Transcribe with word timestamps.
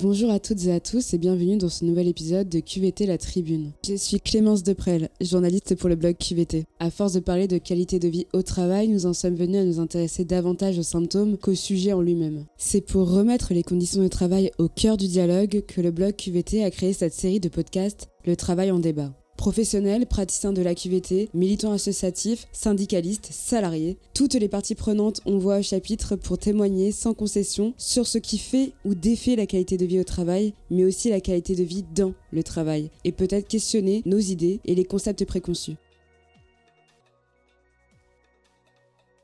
Bonjour 0.00 0.30
à 0.30 0.38
toutes 0.38 0.64
et 0.66 0.72
à 0.72 0.78
tous 0.78 1.12
et 1.12 1.18
bienvenue 1.18 1.56
dans 1.56 1.68
ce 1.68 1.84
nouvel 1.84 2.06
épisode 2.06 2.48
de 2.48 2.60
QVT 2.60 3.04
La 3.04 3.18
Tribune. 3.18 3.72
Je 3.84 3.96
suis 3.96 4.20
Clémence 4.20 4.62
Deprel, 4.62 5.08
journaliste 5.20 5.74
pour 5.74 5.88
le 5.88 5.96
blog 5.96 6.14
QVT. 6.16 6.66
À 6.78 6.92
force 6.92 7.14
de 7.14 7.18
parler 7.18 7.48
de 7.48 7.58
qualité 7.58 7.98
de 7.98 8.06
vie 8.06 8.28
au 8.32 8.42
travail, 8.42 8.86
nous 8.86 9.06
en 9.06 9.12
sommes 9.12 9.34
venus 9.34 9.56
à 9.56 9.64
nous 9.64 9.80
intéresser 9.80 10.24
davantage 10.24 10.78
aux 10.78 10.84
symptômes 10.84 11.36
qu'au 11.36 11.56
sujet 11.56 11.94
en 11.94 12.00
lui-même. 12.00 12.44
C'est 12.58 12.80
pour 12.80 13.10
remettre 13.10 13.52
les 13.52 13.64
conditions 13.64 14.00
de 14.00 14.06
travail 14.06 14.52
au 14.58 14.68
cœur 14.68 14.98
du 14.98 15.08
dialogue 15.08 15.64
que 15.66 15.80
le 15.80 15.90
blog 15.90 16.14
QVT 16.14 16.62
a 16.62 16.70
créé 16.70 16.92
cette 16.92 17.12
série 17.12 17.40
de 17.40 17.48
podcasts 17.48 18.08
Le 18.24 18.36
travail 18.36 18.70
en 18.70 18.78
débat. 18.78 19.17
Professionnels, 19.38 20.06
praticiens 20.06 20.52
de 20.52 20.62
la 20.62 20.74
QVT, 20.74 21.28
militants 21.32 21.70
associatifs, 21.70 22.48
syndicalistes, 22.52 23.28
salariés, 23.30 23.96
toutes 24.12 24.34
les 24.34 24.48
parties 24.48 24.74
prenantes 24.74 25.20
ont 25.26 25.38
voix 25.38 25.60
au 25.60 25.62
chapitre 25.62 26.16
pour 26.16 26.38
témoigner 26.38 26.90
sans 26.90 27.14
concession 27.14 27.72
sur 27.78 28.08
ce 28.08 28.18
qui 28.18 28.36
fait 28.36 28.72
ou 28.84 28.96
défait 28.96 29.36
la 29.36 29.46
qualité 29.46 29.76
de 29.76 29.86
vie 29.86 30.00
au 30.00 30.04
travail, 30.04 30.54
mais 30.72 30.84
aussi 30.84 31.08
la 31.08 31.20
qualité 31.20 31.54
de 31.54 31.62
vie 31.62 31.84
dans 31.94 32.14
le 32.32 32.42
travail, 32.42 32.90
et 33.04 33.12
peut-être 33.12 33.46
questionner 33.46 34.02
nos 34.06 34.18
idées 34.18 34.58
et 34.64 34.74
les 34.74 34.84
concepts 34.84 35.24
préconçus. 35.24 35.76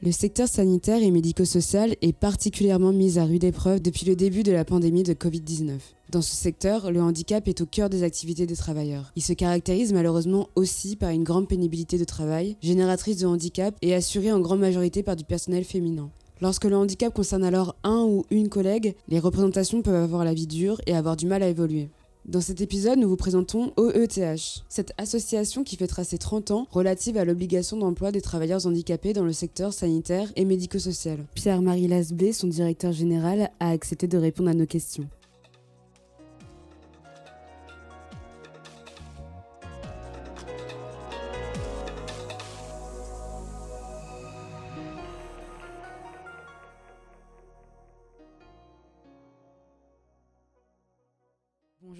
Le 0.02 0.10
secteur 0.12 0.48
sanitaire 0.48 1.02
et 1.02 1.10
médico-social 1.10 1.94
est 2.02 2.12
particulièrement 2.12 2.92
mis 2.92 3.18
à 3.18 3.24
rude 3.24 3.44
épreuve 3.44 3.80
depuis 3.80 4.04
le 4.04 4.16
début 4.16 4.42
de 4.42 4.50
la 4.52 4.64
pandémie 4.64 5.04
de 5.04 5.14
Covid-19. 5.14 5.78
Dans 6.10 6.20
ce 6.20 6.34
secteur, 6.34 6.90
le 6.90 7.00
handicap 7.00 7.46
est 7.46 7.60
au 7.60 7.66
cœur 7.66 7.88
des 7.88 8.02
activités 8.02 8.44
des 8.44 8.56
travailleurs. 8.56 9.12
Il 9.14 9.22
se 9.22 9.32
caractérise 9.32 9.92
malheureusement 9.92 10.48
aussi 10.56 10.96
par 10.96 11.10
une 11.10 11.22
grande 11.22 11.48
pénibilité 11.48 11.96
de 11.96 12.04
travail, 12.04 12.56
génératrice 12.60 13.18
de 13.18 13.26
handicap 13.26 13.74
et 13.82 13.94
assurée 13.94 14.32
en 14.32 14.40
grande 14.40 14.60
majorité 14.60 15.02
par 15.02 15.16
du 15.16 15.24
personnel 15.24 15.64
féminin. 15.64 16.10
Lorsque 16.42 16.64
le 16.64 16.76
handicap 16.76 17.14
concerne 17.14 17.44
alors 17.44 17.76
un 17.84 18.02
ou 18.02 18.24
une 18.30 18.48
collègue, 18.48 18.96
les 19.08 19.20
représentations 19.20 19.80
peuvent 19.80 20.02
avoir 20.02 20.24
la 20.24 20.34
vie 20.34 20.48
dure 20.48 20.80
et 20.86 20.94
avoir 20.94 21.16
du 21.16 21.26
mal 21.26 21.42
à 21.42 21.48
évoluer. 21.48 21.88
Dans 22.26 22.40
cet 22.40 22.62
épisode, 22.62 22.98
nous 22.98 23.08
vous 23.10 23.18
présentons 23.18 23.74
OETH, 23.76 24.64
cette 24.70 24.94
association 24.96 25.62
qui 25.62 25.76
fait 25.76 25.86
tracer 25.86 26.16
30 26.16 26.52
ans 26.52 26.66
relative 26.70 27.18
à 27.18 27.26
l'obligation 27.26 27.76
d'emploi 27.76 28.12
des 28.12 28.22
travailleurs 28.22 28.66
handicapés 28.66 29.12
dans 29.12 29.24
le 29.24 29.34
secteur 29.34 29.74
sanitaire 29.74 30.32
et 30.34 30.46
médico-social. 30.46 31.18
Pierre-Marie 31.34 31.86
Lasbé, 31.86 32.32
son 32.32 32.46
directeur 32.46 32.92
général, 32.92 33.50
a 33.60 33.68
accepté 33.68 34.08
de 34.08 34.16
répondre 34.16 34.48
à 34.48 34.54
nos 34.54 34.64
questions. 34.64 35.06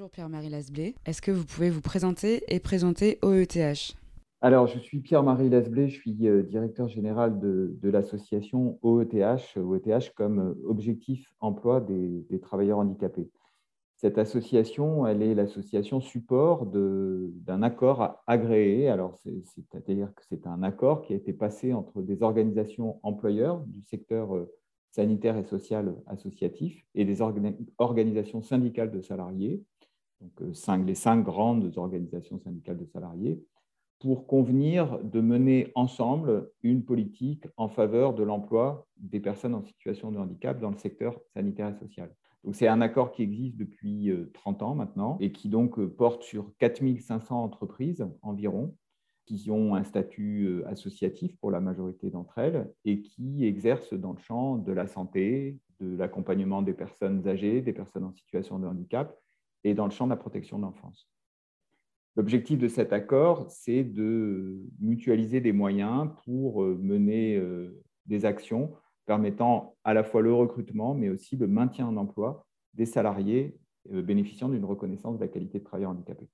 Pierre-Marie 0.09 0.51
Lasblé. 0.51 0.95
Est-ce 1.07 1.23
que 1.23 1.31
vous 1.31 1.45
pouvez 1.45 1.71
vous 1.71 1.81
présenter 1.81 2.43
et 2.49 2.61
présenter 2.61 3.19
OETH 3.23 3.97
Alors, 4.41 4.67
je 4.67 4.79
suis 4.79 5.01
Pierre-Marie 5.01 5.49
Lasblé, 5.49 5.89
je 5.89 6.01
suis 6.01 6.29
euh, 6.29 6.43
directeur 6.43 6.89
général 6.89 7.39
de, 7.39 7.79
l'association 7.83 8.79
OETH, 8.83 9.57
OETH 9.57 10.13
comme 10.15 10.39
euh, 10.41 10.69
objectif 10.69 11.33
emploi 11.41 11.81
des, 11.81 12.41
travailleurs 12.41 12.79
handicapés. 12.79 13.31
Cette 13.97 14.19
association, 14.19 15.07
elle 15.07 15.23
est 15.23 15.35
l'association 15.35 16.01
support 16.01 16.67
d'un 16.67 17.63
accord 17.63 18.23
agréé. 18.27 18.89
Alors, 18.89 19.17
c'est-à-dire 19.25 20.13
que 20.15 20.23
c'est 20.29 20.47
un 20.47 20.63
accord 20.63 21.03
qui 21.03 21.15
a 21.15 21.17
été 21.17 21.33
passé 21.33 21.73
entre 21.73 22.03
des 22.03 22.23
organisations 22.23 22.99
employeurs 23.03 23.61
du 23.61 23.83
secteur 23.83 24.35
euh, 24.35 24.53
sanitaire 24.91 25.37
et 25.37 25.45
social 25.45 25.95
associatif 26.07 26.85
et 26.95 27.05
des 27.05 27.19
organisations 27.79 28.43
syndicales 28.43 28.93
de 28.93 29.01
salariés 29.01 29.63
euh, 30.41 30.77
les 30.85 30.95
cinq 30.95 31.23
grandes 31.25 31.77
organisations 31.77 32.39
syndicales 32.39 32.79
de 32.79 32.87
salariés, 32.87 33.43
pour 34.01 34.27
convenir 34.27 34.99
de 35.03 35.21
mener 35.21 35.73
ensemble 35.75 36.51
une 36.63 36.85
politique 36.85 37.47
en 37.57 37.69
faveur 37.69 38.15
de 38.15 38.23
l'emploi 38.23 38.87
des 38.99 39.21
personnes 39.21 39.55
en 39.55 39.63
situation 39.63 40.13
de 40.13 40.19
handicap 40.19 40.61
dans 40.61 40.71
le 40.71 40.77
secteur 40.77 41.19
sanitaire 41.33 41.69
et 41.69 41.79
social. 41.79 42.15
C'est 42.53 42.69
un 42.69 42.83
accord 42.83 43.13
qui 43.13 43.23
existe 43.23 43.57
depuis 43.57 44.13
30 44.35 44.61
euh, 44.61 44.65
ans 44.67 44.75
maintenant 44.75 45.17
et 45.21 45.33
qui 45.33 45.49
donc 45.49 45.79
euh, 45.79 45.89
porte 45.89 46.23
sur 46.23 46.53
4500 46.59 47.43
entreprises 47.43 48.07
environ 48.21 48.77
qui 49.25 49.51
ont 49.51 49.75
un 49.75 49.85
statut 49.85 50.63
associatif 50.67 51.35
pour 51.39 51.51
la 51.51 51.61
majorité 51.61 52.11
d'entre 52.11 52.37
elles 52.37 52.71
et 52.85 53.01
qui 53.01 53.47
exercent 53.47 53.95
dans 53.95 54.13
le 54.13 54.19
champ 54.19 54.59
de 54.59 54.71
la 54.71 54.87
santé, 54.87 55.59
de 55.81 55.97
l'accompagnement 55.97 56.61
des 56.61 56.75
personnes 56.75 57.27
âgées, 57.27 57.63
des 57.63 57.73
personnes 57.73 58.05
en 58.05 58.13
situation 58.13 58.59
de 58.59 58.67
handicap 58.67 59.19
et 59.65 59.75
dans 59.75 59.87
le 59.87 59.91
champ 59.91 60.05
de 60.05 60.11
la 60.11 60.17
protection 60.17 60.59
de 60.59 60.63
l'enfance. 60.63 61.09
L'objectif 62.17 62.59
de 62.59 62.69
cet 62.69 62.93
accord, 62.93 63.47
c'est 63.51 63.83
de 63.83 64.63
mutualiser 64.79 65.41
des 65.41 65.53
moyens 65.53 66.11
pour 66.25 66.63
euh, 66.63 66.79
mener 66.81 67.37
euh, 67.37 67.83
des 68.07 68.25
actions 68.25 68.73
permettant 69.05 69.77
à 69.83 69.95
la 69.95 70.05
fois 70.05 70.23
le 70.23 70.33
recrutement, 70.33 70.95
mais 70.95 71.09
aussi 71.09 71.37
le 71.37 71.49
maintien 71.49 71.87
en 71.87 71.97
emploi 71.97 72.47
des 72.75 72.87
salariés 72.87 73.59
euh, 73.93 74.01
bénéficiant 74.01 74.49
d'une 74.49 74.65
reconnaissance 74.65 75.17
de 75.17 75.21
la 75.21 75.29
qualité 75.29 75.59
de 75.59 75.65
travail 75.65 75.87
handicapé. 75.87 76.29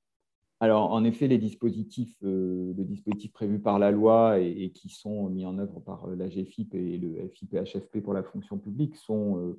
Alors, 0.63 0.93
en 0.93 1.03
effet, 1.05 1.27
les 1.27 1.39
dispositifs, 1.39 2.19
les 2.21 2.85
dispositifs 2.85 3.33
prévus 3.33 3.61
par 3.61 3.79
la 3.79 3.91
loi 3.91 4.39
et, 4.41 4.71
qui 4.73 4.91
sont 4.91 5.31
mis 5.31 5.47
en 5.47 5.59
œuvre 5.59 5.81
par 5.81 6.07
la 6.09 6.29
GFIP 6.29 6.75
et 6.75 6.99
le 6.99 7.31
FIP-HFP 7.31 8.03
pour 8.03 8.13
la 8.13 8.23
fonction 8.23 8.59
publique 8.59 8.95
sont 8.95 9.57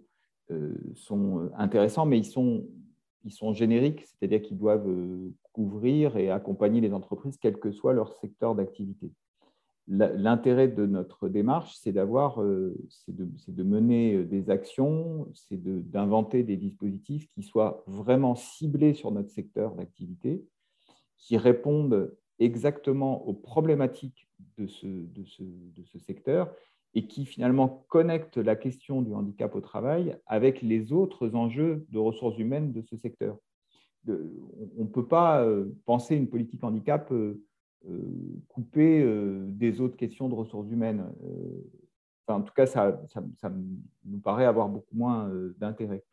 intéressants, 1.57 2.05
mais 2.05 2.19
ils 2.19 2.25
sont 2.25 2.67
ils 3.23 3.31
sont 3.31 3.53
génériques, 3.53 4.05
c'est-à-dire 4.05 4.41
qu'ils 4.41 4.57
doivent 4.57 4.87
euh, 4.87 5.31
couvrir 5.53 6.17
et 6.17 6.29
accompagner 6.29 6.81
les 6.81 6.93
entreprises, 6.93 7.37
quel 7.37 7.57
que 7.57 7.71
soit 7.71 7.93
leur 7.93 8.13
secteur 8.13 8.55
d'activité. 8.55 9.11
L'intérêt 9.87 10.67
de 10.67 10.85
notre 10.85 11.27
démarche, 11.27 11.75
c'est 11.75 11.91
d'avoir, 11.91 12.41
euh, 12.41 12.77
c'est 12.87 13.13
de, 13.15 13.63
mener 13.63 14.13
euh, 14.15 14.25
des 14.25 14.49
actions, 14.49 15.27
c'est 15.33 15.61
d'inventer 15.61 16.43
des 16.43 16.55
dispositifs 16.55 17.27
qui 17.29 17.43
soient 17.43 17.83
vraiment 17.87 18.35
ciblés 18.35 18.93
sur 18.93 19.11
notre 19.11 19.31
secteur 19.31 19.75
d'activité, 19.75 20.45
qui 21.17 21.35
répondent 21.35 22.15
exactement 22.39 23.27
aux 23.27 23.33
problématiques 23.33 24.29
de 24.57 24.67
ce, 24.67 24.87
de 24.87 25.25
ce, 25.25 25.43
de 25.43 25.83
ce 25.83 25.99
secteur 25.99 26.51
et 26.93 27.07
qui 27.07 27.25
finalement 27.25 27.85
connecte 27.89 28.37
la 28.37 28.55
question 28.55 29.01
du 29.01 29.13
handicap 29.13 29.55
au 29.55 29.61
travail 29.61 30.17
avec 30.25 30.61
les 30.61 30.91
autres 30.91 31.35
enjeux 31.35 31.85
de 31.89 31.99
ressources 31.99 32.37
humaines 32.37 32.71
de 32.73 32.81
ce 32.81 32.97
secteur. 32.97 33.37
on 34.07 34.83
ne 34.83 34.89
peut 34.89 35.07
pas 35.07 35.43
euh, 35.43 35.71
penser 35.85 36.15
une 36.15 36.27
politique 36.27 36.63
handicap 36.63 37.11
euh, 37.11 37.41
euh, 37.89 37.99
coupée 38.49 39.03
des 39.47 39.81
autres 39.81 39.95
questions 39.95 40.29
de 40.29 40.35
ressources 40.35 40.69
humaines. 40.69 41.05
en 42.27 42.41
tout 42.41 42.53
cas, 42.53 42.65
ça, 42.65 43.01
ça, 43.09 43.51
nous 44.05 44.19
paraît 44.19 44.45
avoir 44.45 44.69
beaucoup 44.69 44.95
moins 44.95 45.31
d'intérêt. 45.57 46.03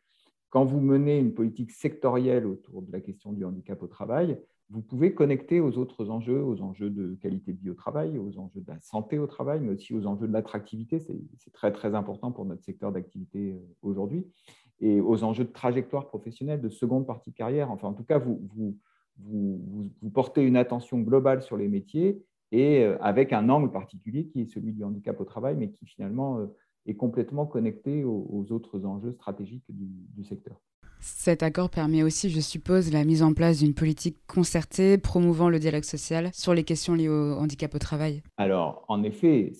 Quand 0.49 0.65
vous 0.65 0.79
menez 0.79 1.19
une 1.19 1.33
politique 1.33 1.71
sectorielle 1.71 2.47
autour 2.47 2.81
de 2.81 2.91
la 2.91 3.01
question 3.01 3.33
du 3.33 3.45
handicap 3.45 3.83
au 3.83 3.87
travail, 3.87 4.39
vous 4.71 4.81
pouvez 4.81 5.13
connecter 5.13 5.59
aux 5.59 5.77
autres 5.77 6.09
enjeux, 6.11 6.43
aux 6.43 6.61
enjeux 6.61 6.91
de 6.91 7.15
qualité 7.15 7.53
de 7.53 7.59
vie 7.59 7.71
au 7.71 7.73
travail, 7.73 8.19
aux 8.19 8.37
enjeux 8.37 8.61
de 8.61 8.67
la 8.67 8.79
santé 8.81 9.17
au 9.17 9.25
travail, 9.25 9.61
mais 9.61 9.73
aussi 9.73 9.95
aux 9.95 10.05
enjeux 10.05 10.27
de 10.27 10.33
l'attractivité. 10.33 10.99
C'est 10.99 11.53
très, 11.53 11.71
très 11.71 11.95
important 11.95 12.31
pour 12.31 12.45
notre 12.45 12.63
secteur 12.63 12.91
d'activité 12.91 13.53
euh, 13.53 13.59
aujourd'hui. 13.81 14.27
Et 14.79 15.01
aux 15.01 15.23
enjeux 15.23 15.43
de 15.43 15.51
trajectoire 15.51 16.07
professionnelle, 16.07 16.61
de 16.61 16.69
seconde 16.69 17.07
partie 17.07 17.31
de 17.31 17.35
carrière. 17.35 17.71
Enfin, 17.71 17.87
en 17.87 17.93
tout 17.93 18.03
cas, 18.03 18.19
vous, 18.19 18.77
portez 20.13 20.45
une 20.45 20.55
attention 20.55 20.99
globale 20.99 21.41
sur 21.41 21.57
les 21.57 21.67
métiers 21.67 22.23
et 22.51 22.83
euh, 22.83 22.97
avec 23.01 23.33
un 23.33 23.49
angle 23.49 23.71
particulier 23.71 24.27
qui 24.27 24.41
est 24.41 24.45
celui 24.45 24.71
du 24.71 24.83
handicap 24.83 25.19
au 25.19 25.25
travail, 25.25 25.55
mais 25.57 25.71
qui 25.71 25.85
finalement 25.87 26.37
euh, 26.37 26.45
est 26.85 26.95
complètement 26.95 27.47
connecté 27.47 28.03
aux, 28.03 28.45
autres 28.51 28.85
enjeux 28.85 29.13
stratégiques 29.13 29.65
du 29.67 30.23
secteur. 30.23 30.61
Cet 30.99 31.43
accord 31.43 31.69
permet 31.69 32.03
aussi, 32.03 32.29
je 32.29 32.39
suppose, 32.39 32.91
la 32.91 33.05
mise 33.05 33.23
en 33.23 33.33
place 33.33 33.59
d'une 33.59 33.73
politique 33.73 34.17
concertée 34.27 34.97
promouvant 34.97 35.49
le 35.49 35.59
dialogue 35.59 35.83
social 35.83 36.29
sur 36.33 36.53
les 36.53 36.63
questions 36.63 36.93
liées 36.93 37.09
au 37.09 37.37
handicap 37.37 37.73
au 37.73 37.79
travail. 37.79 38.21
Alors, 38.37 38.83
en 38.87 39.03
effet, 39.03 39.53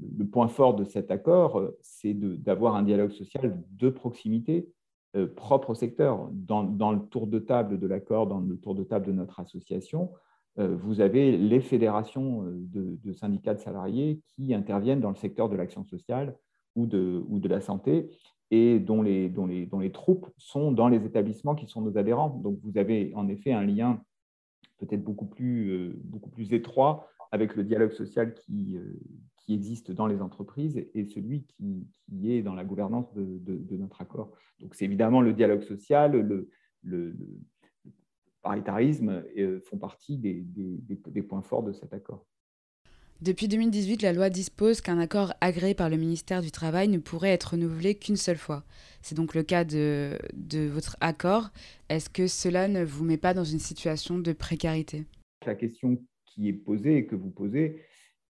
le 0.00 0.24
point 0.26 0.48
fort 0.48 0.74
de 0.74 0.84
cet 0.84 1.10
accord, 1.10 1.62
c'est 1.80 2.14
d'avoir 2.14 2.76
un 2.76 2.82
dialogue 2.82 3.10
social 3.10 3.60
de 3.72 3.88
proximité 3.88 4.68
euh, 5.16 5.26
propre 5.26 5.70
au 5.70 5.74
secteur. 5.74 6.28
Dans, 6.32 6.62
le 6.62 7.00
tour 7.08 7.26
de 7.26 7.38
table 7.38 7.78
de 7.78 7.86
l'accord, 7.86 8.26
dans 8.26 8.40
le 8.40 8.56
tour 8.56 8.74
de 8.74 8.84
table 8.84 9.06
de 9.06 9.12
notre 9.12 9.40
association, 9.40 10.10
euh, 10.58 10.74
vous 10.76 11.00
avez 11.00 11.36
les 11.36 11.60
fédérations 11.60 12.44
euh, 12.46 12.98
de, 13.04 13.12
syndicats 13.12 13.54
de 13.54 13.60
salariés 13.60 14.20
qui 14.36 14.54
interviennent 14.54 15.00
dans 15.00 15.10
le 15.10 15.16
secteur 15.16 15.48
de 15.48 15.56
l'action 15.56 15.84
sociale 15.84 16.36
ou 16.74 16.86
de 16.86 17.48
la 17.48 17.60
santé 17.60 18.08
et 18.52 18.78
dont 18.78 19.00
les, 19.00 19.30
dont, 19.30 19.46
les, 19.46 19.64
dont 19.64 19.80
les 19.80 19.90
troupes 19.90 20.30
sont 20.36 20.72
dans 20.72 20.88
les 20.88 21.04
établissements 21.06 21.54
qui 21.54 21.66
sont 21.66 21.80
nos 21.80 21.96
adhérents. 21.96 22.28
Donc 22.28 22.58
vous 22.62 22.76
avez 22.76 23.10
en 23.16 23.26
effet 23.26 23.52
un 23.52 23.64
lien 23.64 24.04
peut-être 24.76 25.02
beaucoup 25.02 25.24
plus, 25.24 25.70
euh, 25.70 26.00
beaucoup 26.04 26.28
plus 26.28 26.52
étroit 26.52 27.08
avec 27.30 27.56
le 27.56 27.64
dialogue 27.64 27.92
social 27.92 28.34
qui, 28.34 28.76
euh, 28.76 29.00
qui 29.38 29.54
existe 29.54 29.90
dans 29.90 30.06
les 30.06 30.20
entreprises 30.20 30.84
et 30.94 31.06
celui 31.06 31.44
qui, 31.44 31.88
est 32.24 32.42
dans 32.42 32.54
la 32.54 32.64
gouvernance 32.64 33.12
de, 33.14 33.76
notre 33.76 34.02
accord. 34.02 34.30
Donc 34.60 34.74
c'est 34.74 34.84
évidemment 34.84 35.22
le 35.22 35.32
dialogue 35.32 35.62
social, 35.62 36.12
le, 36.12 36.50
le, 36.82 37.16
paritarisme 38.42 39.22
euh, 39.38 39.60
font 39.60 39.78
partie 39.78 40.18
des, 40.18 40.44
des, 40.44 41.22
points 41.22 41.42
forts 41.42 41.62
de 41.62 41.72
cet 41.72 41.94
accord. 41.94 42.26
Depuis 43.20 43.46
2018, 43.46 44.02
la 44.02 44.12
loi 44.12 44.30
dispose 44.30 44.80
qu'un 44.80 44.98
accord 44.98 45.32
agréé 45.40 45.74
par 45.74 45.88
le 45.88 45.96
ministère 45.96 46.42
du 46.42 46.50
Travail 46.50 46.88
ne 46.88 46.98
pourrait 46.98 47.30
être 47.30 47.52
renouvelé 47.52 47.94
qu'une 47.94 48.16
seule 48.16 48.36
fois. 48.36 48.64
C'est 49.00 49.14
donc 49.14 49.34
le 49.34 49.44
cas 49.44 49.64
de, 49.64 50.18
de 50.34 50.66
votre 50.66 50.96
accord. 51.00 51.50
Est-ce 51.88 52.10
que 52.10 52.26
cela 52.26 52.66
ne 52.66 52.84
vous 52.84 53.04
met 53.04 53.18
pas 53.18 53.34
dans 53.34 53.44
une 53.44 53.60
situation 53.60 54.18
de 54.18 54.32
précarité? 54.32 55.04
La 55.46 55.54
question 55.54 56.02
qui 56.26 56.48
est 56.48 56.52
posée 56.52 56.96
et 56.96 57.06
que 57.06 57.14
vous 57.14 57.30
posez, 57.30 57.82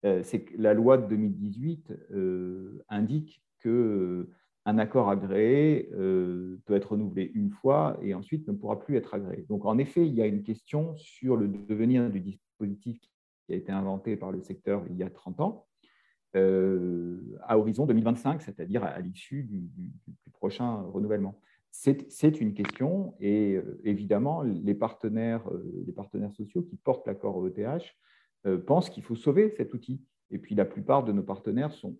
euh, 0.05 0.21
c'est 0.23 0.41
que 0.41 0.61
la 0.61 0.73
loi 0.73 0.97
de 0.97 1.07
2018 1.07 1.93
euh, 2.11 2.83
indique 2.89 3.41
que 3.59 3.69
euh, 3.69 4.29
un 4.65 4.77
accord 4.77 5.09
agréé 5.09 5.89
peut 5.91 6.73
être 6.73 6.91
renouvelé 6.91 7.31
une 7.35 7.49
fois 7.49 7.99
et 8.01 8.13
ensuite 8.13 8.47
ne 8.47 8.53
pourra 8.53 8.79
plus 8.79 8.95
être 8.95 9.13
agréé. 9.13 9.45
Donc, 9.49 9.65
en 9.65 9.77
effet, 9.77 10.07
il 10.07 10.13
y 10.13 10.21
a 10.21 10.25
une 10.25 10.41
question 10.41 10.95
sur 10.95 11.35
le 11.35 11.49
devenir 11.49 12.09
du 12.09 12.21
dispositif 12.21 12.97
qui 13.45 13.53
a 13.53 13.55
été 13.55 13.71
inventé 13.71 14.15
par 14.15 14.31
le 14.31 14.41
secteur 14.41 14.83
il 14.89 14.95
y 14.97 15.03
a 15.03 15.09
30 15.09 15.39
ans, 15.41 15.67
à 16.35 17.57
horizon 17.57 17.85
2025, 17.85 18.41
c'est-à-dire 18.41 18.83
à, 18.83 18.99
l'issue 18.99 19.43
du, 19.43 19.69
prochain 20.33 20.81
renouvellement. 20.93 21.39
C'est 21.69 22.41
une 22.41 22.53
question 22.53 23.13
et 23.19 23.59
évidemment, 23.83 24.41
les 24.41 24.73
partenaires, 24.73 25.47
les 25.85 25.93
partenaires 25.93 26.33
sociaux 26.33 26.63
qui 26.63 26.75
portent 26.77 27.05
l'accord 27.05 27.45
ETH 27.47 27.83
euh, 28.45 28.57
pensent 28.57 28.89
qu'il 28.89 29.03
faut 29.03 29.15
sauver 29.15 29.51
cet 29.51 29.73
outil. 29.73 30.01
Et 30.29 30.37
puis 30.37 30.53
la 30.53 30.65
plupart 30.65 31.05
de 31.05 31.13
nos 31.13 31.23
partenaires 31.23 31.71
sont, 31.71 31.95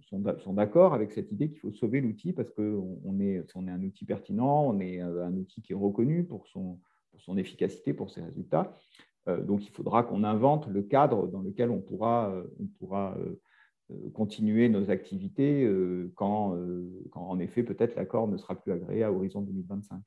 d'accord 0.48 0.94
avec 0.94 1.12
cette 1.12 1.31
idée 1.31 1.50
qu'il 1.50 1.60
faut 1.60 1.72
sauver 1.72 2.01
l'outil 2.01 2.34
parce 2.34 2.50
qu'on 2.51 3.19
est, 3.19 3.46
on 3.56 3.68
est 3.68 3.72
un 3.72 3.81
outil 3.84 4.06
pertinent, 4.06 4.66
on 4.66 4.80
est 4.80 5.01
euh, 5.01 5.25
un 5.25 5.34
outil 5.38 5.62
qui 5.62 5.72
est 5.72 5.75
reconnu 5.75 6.25
pour 6.25 6.48
son 6.48 7.38
efficacité, 7.38 7.94
pour 7.94 8.10
ses 8.10 8.22
résultats. 8.22 8.78
Euh, 9.28 9.42
donc 9.42 9.66
il 9.66 9.72
faudra 9.72 10.04
qu'on 10.04 10.24
invente 10.24 10.68
le 10.68 10.81
cadre 10.81 11.28
dans 11.28 11.42
lequel 11.42 11.70
on 11.70 11.80
pourra, 11.80 12.34
on 12.60 12.66
pourra 12.80 13.18
continuer 14.14 14.70
nos 14.70 14.90
activités 14.90 15.70
quand, 16.16 16.58
en 17.14 17.40
effet 17.40 17.64
peut-être 17.64 17.96
l'accord 17.96 18.28
ne 18.28 18.38
sera 18.38 18.56
plus 18.56 18.72
agréé 18.72 19.04
à 19.04 19.12
horizon 19.12 19.42
2025. 19.42 20.02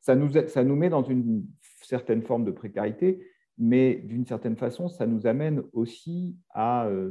Ça 0.00 0.14
nous, 0.14 0.76
met 0.76 0.88
dans 0.88 1.02
une 1.02 1.44
certaine 1.82 2.22
forme 2.22 2.44
de 2.44 2.50
précarité 2.50 3.20
mais 3.58 3.96
d'une 3.96 4.24
certaine 4.24 4.56
façon, 4.56 4.88
ça 4.88 5.06
nous 5.06 5.26
amène 5.26 5.62
aussi 5.72 6.36
à, 6.50 6.86
euh, 6.86 7.10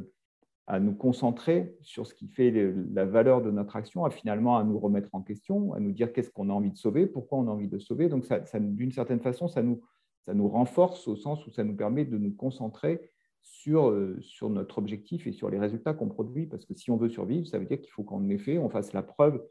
nous 0.79 0.93
concentrer 0.93 1.75
sur 1.81 2.07
ce 2.07 2.13
qui 2.13 2.27
fait 2.27 2.51
la 2.93 3.05
valeur 3.05 3.41
de 3.41 3.51
notre 3.51 3.75
action, 3.75 4.05
à 4.05 4.09
finalement 4.09 4.57
à 4.57 4.63
nous 4.63 4.79
remettre 4.79 5.09
en 5.13 5.21
question, 5.21 5.73
à 5.73 5.79
nous 5.79 5.91
dire 5.91 6.11
qu'est-ce 6.11 6.31
qu'on 6.31 6.49
a 6.49 6.53
envie 6.53 6.71
de 6.71 6.77
sauver, 6.77 7.05
pourquoi 7.05 7.37
on 7.37 7.47
a 7.47 7.51
envie 7.51 7.67
de 7.67 7.79
sauver. 7.79 8.09
Donc, 8.09 8.25
d'une 8.59 8.91
certaine 8.91 9.19
façon, 9.19 9.47
ça 9.47 9.61
nous, 9.61 9.81
ça 10.27 10.35
nous 10.35 10.47
renforce 10.47 11.07
au 11.07 11.15
sens 11.15 11.47
où 11.47 11.51
ça 11.51 11.63
nous 11.63 11.75
permet 11.75 12.05
de 12.05 12.19
nous 12.19 12.33
concentrer 12.33 13.09
sur, 13.41 13.89
euh, 13.89 14.17
sur 14.21 14.49
notre 14.49 14.77
objectif 14.77 15.25
et 15.25 15.31
sur 15.31 15.49
les 15.49 15.57
résultats 15.57 15.93
qu'on 15.93 16.09
produit, 16.09 16.45
parce 16.45 16.65
que 16.65 16.75
si 16.75 16.91
on 16.91 16.97
veut 16.97 17.09
survivre, 17.09 17.47
ça 17.47 17.57
veut 17.57 17.65
dire 17.65 17.81
qu'il 17.81 17.91
faut 17.91 18.03
qu'en 18.03 18.27
effet, 18.29 18.59
on 18.59 18.69
fasse 18.69 18.93
la 18.93 19.01
preuve 19.01 19.41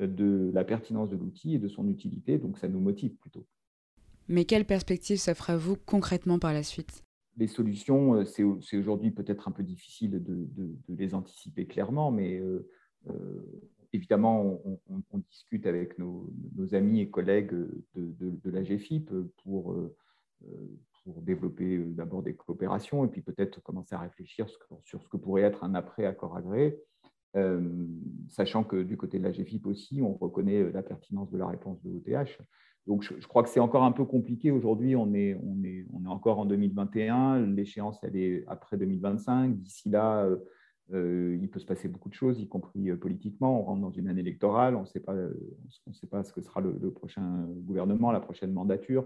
de 0.00 0.50
la 0.52 0.64
pertinence 0.64 1.08
de 1.08 1.16
l'outil 1.16 1.54
et 1.54 1.58
de 1.58 1.68
son 1.68 1.88
utilité, 1.88 2.38
donc 2.38 2.58
ça 2.58 2.68
nous 2.68 2.80
motive 2.80 3.14
plutôt. 3.16 3.46
Mais 4.28 4.44
quelle 4.44 4.64
perspective 4.64 5.18
s'offre 5.18 5.50
à 5.50 5.56
vous 5.56 5.76
concrètement 5.76 6.38
par 6.38 6.52
la 6.52 6.62
suite? 6.62 7.04
Les 7.36 7.46
solutions, 7.46 8.14
euh, 8.14 8.24
c'est 8.24 8.76
aujourd'hui 8.76 9.10
peut-être 9.10 9.48
un 9.48 9.52
peu 9.52 9.62
difficile 9.62 10.22
de, 10.22 10.48
les 10.88 11.14
anticiper 11.14 11.66
clairement, 11.66 12.10
mais 12.10 12.38
euh, 12.38 12.68
euh, 13.08 13.14
évidemment, 13.92 14.60
on, 14.88 15.18
discute 15.30 15.66
avec 15.66 15.98
nos, 15.98 16.28
amis 16.72 17.00
et 17.00 17.10
collègues 17.10 17.54
de, 17.94 18.50
la 18.50 18.62
GFIP 18.62 19.10
pour, 19.42 19.76
pour 21.04 21.22
développer 21.22 21.78
d'abord 21.78 22.22
des 22.22 22.34
coopérations 22.34 23.04
et 23.04 23.08
puis 23.08 23.22
peut-être 23.22 23.62
commencer 23.62 23.94
à 23.94 24.00
réfléchir 24.00 24.46
sur 24.84 25.02
ce 25.02 25.08
que 25.08 25.16
pourrait 25.16 25.42
être 25.42 25.64
un 25.64 25.74
après-accord 25.74 26.36
agréé. 26.36 26.78
sachant 28.28 28.64
que 28.64 28.82
du 28.82 28.96
côté 28.96 29.18
de 29.18 29.24
la 29.24 29.32
GFIP 29.32 29.66
aussi, 29.66 30.02
on 30.02 30.14
reconnaît 30.14 30.70
la 30.72 30.82
pertinence 30.82 31.30
de 31.30 31.38
la 31.38 31.46
réponse 31.46 31.82
de 31.82 31.90
l'OTH. 31.90 32.38
Donc, 32.86 33.02
je, 33.02 33.26
crois 33.26 33.42
que 33.42 33.48
c'est 33.48 33.60
encore 33.60 33.82
un 33.82 33.92
peu 33.92 34.04
compliqué 34.04 34.52
aujourd'hui. 34.52 34.94
On 34.94 35.12
est, 35.12 35.36
on, 35.42 35.64
est, 35.64 35.86
on 35.92 36.04
est 36.04 36.08
encore 36.08 36.38
en 36.38 36.46
2021. 36.46 37.40
L'échéance, 37.46 37.98
elle 38.02 38.16
est 38.16 38.44
après 38.46 38.76
2025. 38.76 39.58
D'ici 39.58 39.90
là, 39.90 40.22
euh, 40.22 40.36
euh, 40.92 41.36
il 41.40 41.50
peut 41.50 41.58
se 41.58 41.66
passer 41.66 41.88
beaucoup 41.88 42.08
de 42.08 42.14
choses, 42.14 42.38
y 42.38 42.46
compris 42.46 42.90
euh, 42.90 42.96
politiquement. 42.96 43.60
On 43.60 43.64
rentre 43.64 43.80
dans 43.80 43.90
une 43.90 44.08
année 44.08 44.20
électorale. 44.20 44.76
On 44.76 44.82
ne 44.82 44.86
sait 44.86 45.00
pas 45.00 46.22
ce 46.22 46.32
que 46.32 46.42
sera 46.42 46.60
le, 46.60 46.92
prochain 46.92 47.46
gouvernement, 47.64 48.12
la 48.12 48.20
prochaine 48.20 48.52
mandature. 48.52 49.04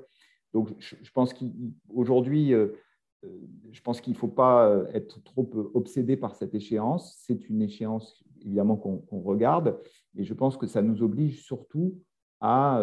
Donc, 0.53 0.75
je, 0.79 1.11
pense 1.13 1.33
qu'aujourd'hui, 1.33 2.53
je 2.53 3.83
pense 3.83 4.01
qu'il 4.01 4.15
ne 4.15 4.19
faut 4.19 4.29
pas 4.29 4.85
être 4.93 5.23
trop 5.23 5.49
obsédé 5.75 6.17
par 6.17 6.35
cette 6.35 6.55
échéance. 6.55 7.17
C'est 7.25 7.49
une 7.49 7.63
échéance, 7.63 8.25
évidemment, 8.43 8.77
qu'on 8.77 9.21
regarde. 9.21 9.79
Et 10.17 10.25
je 10.25 10.35
pense 10.35 10.57
que 10.57 10.67
ça 10.67 10.83
nous 10.83 11.03
oblige 11.03 11.43
surtout 11.45 11.99
à 12.41 12.83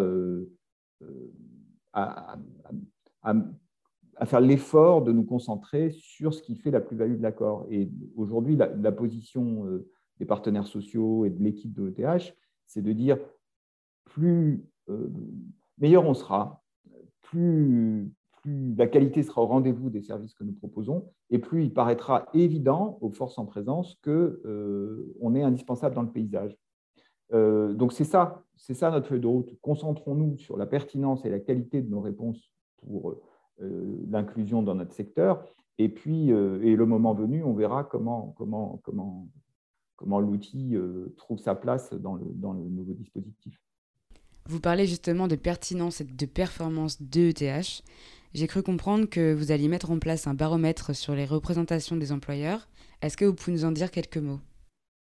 faire 4.26 4.42
l'effort 4.42 5.04
de 5.04 5.12
nous 5.12 5.24
concentrer 5.24 5.92
sur 5.92 6.34
ce 6.34 6.42
qui 6.42 6.56
fait 6.56 6.72
la 6.72 6.82
plus-value 6.82 7.18
de 7.18 7.22
l'accord. 7.22 7.68
Et 7.70 7.90
aujourd'hui, 8.16 8.56
la, 8.56 8.92
position 8.92 9.66
euh, 9.68 9.88
des 10.20 10.26
partenaires 10.26 10.68
sociaux 10.68 11.26
et 11.26 11.30
de 11.30 11.44
l'équipe 11.44 11.74
de 11.74 11.84
l'ETH, 11.84 12.36
c'est 12.66 12.82
de 12.82 12.94
dire 12.94 13.20
plus 14.06 14.66
euh, 14.90 15.12
meilleur 15.78 16.06
on 16.06 16.14
sera, 16.14 16.64
plus, 17.30 18.12
la 18.46 18.88
qualité 18.88 19.24
sera 19.24 19.42
au 19.42 19.48
rendez-vous 19.48 19.90
des 19.90 20.02
services 20.02 20.34
que 20.34 20.44
nous 20.44 20.54
proposons, 20.54 21.12
et 21.30 21.40
plus 21.40 21.64
il 21.64 21.74
paraîtra 21.74 22.28
évident 22.34 22.98
aux 23.02 23.10
forces 23.10 23.38
en 23.38 23.46
présence 23.46 23.96
qu'on 24.04 24.12
euh, 24.12 25.36
est 25.36 25.42
indispensable 25.42 25.96
dans 25.96 26.04
le 26.04 26.12
paysage. 26.12 26.58
Euh, 27.34 27.74
donc 27.74 27.92
c'est 27.92 28.06
ça, 28.06 28.44
c'est 28.56 28.74
ça 28.74 28.90
notre 28.90 29.08
feuille 29.08 29.20
de 29.20 29.28
route. 29.28 29.54
Concentrons-nous 29.62 30.38
sur 30.38 30.56
la 30.56 30.66
pertinence 30.66 31.26
et 31.26 31.30
la 31.30 31.40
qualité 31.40 31.82
de 31.82 31.90
nos 31.90 32.00
réponses 32.00 32.52
pour 32.78 33.16
euh, 33.62 34.06
l'inclusion 34.10 34.64
dans 34.64 34.76
notre 34.76 34.94
secteur. 34.94 35.46
Et 35.78 35.90
puis, 35.90 36.30
et 36.30 36.76
le 36.76 36.86
moment 36.88 37.14
venu, 37.14 37.44
on 37.44 37.54
verra 37.54 37.84
comment, 37.84 38.34
comment, 38.36 38.80
comment, 38.84 39.28
comment 39.96 40.20
l'outil 40.20 40.76
trouve 41.18 41.38
sa 41.38 41.54
place 41.54 41.94
dans 41.94 42.16
le, 42.16 42.26
dans 42.34 42.54
le 42.54 42.64
nouveau 42.68 42.96
dispositif. 42.96 43.62
Vous 44.50 44.62
parlez 44.62 44.86
justement 44.86 45.28
de 45.28 45.36
pertinence 45.36 46.00
et 46.00 46.06
de 46.06 46.26
performance 46.26 47.02
de 47.02 47.30
ETH. 47.30 47.84
J'ai 48.34 48.48
cru 48.48 48.64
comprendre 48.64 49.06
que 49.06 49.34
vous 49.34 49.52
alliez 49.52 49.68
mettre 49.68 49.92
en 49.92 50.00
place 50.00 50.26
un 50.26 50.34
baromètre 50.34 50.96
sur 50.96 51.16
les 51.16 51.26
représentations 51.26 51.98
des 51.98 52.14
employeurs. 52.14 52.70
Est-ce 53.02 53.18
que 53.18 53.26
vous 53.26 53.34
pouvez 53.34 53.52
nous 53.52 53.66
en 53.66 53.72
dire 53.72 53.92
quelques 53.92 54.18
mots? 54.18 54.40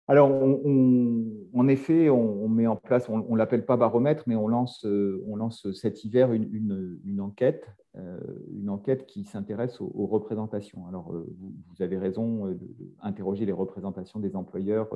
Alors, 0.06 0.30
en 0.30 1.68
effet, 1.68 2.08
on, 2.08 2.48
met 2.48 2.68
en 2.68 2.76
place, 2.76 3.08
on 3.08 3.18
ne 3.18 3.36
l'appelle 3.36 3.64
pas 3.64 3.76
baromètre, 3.76 4.24
mais 4.26 4.36
on 4.36 4.46
lance, 4.46 4.84
euh, 4.84 5.24
on 5.26 5.34
lance 5.34 5.72
cet 5.72 6.04
hiver 6.04 6.32
une, 6.32 7.20
enquête, 7.20 7.66
euh, 7.96 8.18
une 8.52 8.68
enquête 8.68 9.06
qui 9.06 9.24
s'intéresse 9.24 9.80
aux, 9.80 10.06
représentations. 10.06 10.86
Alors, 10.86 11.12
euh, 11.12 11.26
vous, 11.40 11.82
avez 11.82 11.98
raison 11.98 12.56
d'interroger 13.02 13.44
les 13.44 13.52
représentations 13.52 14.20
des 14.20 14.36
employeurs. 14.36 14.88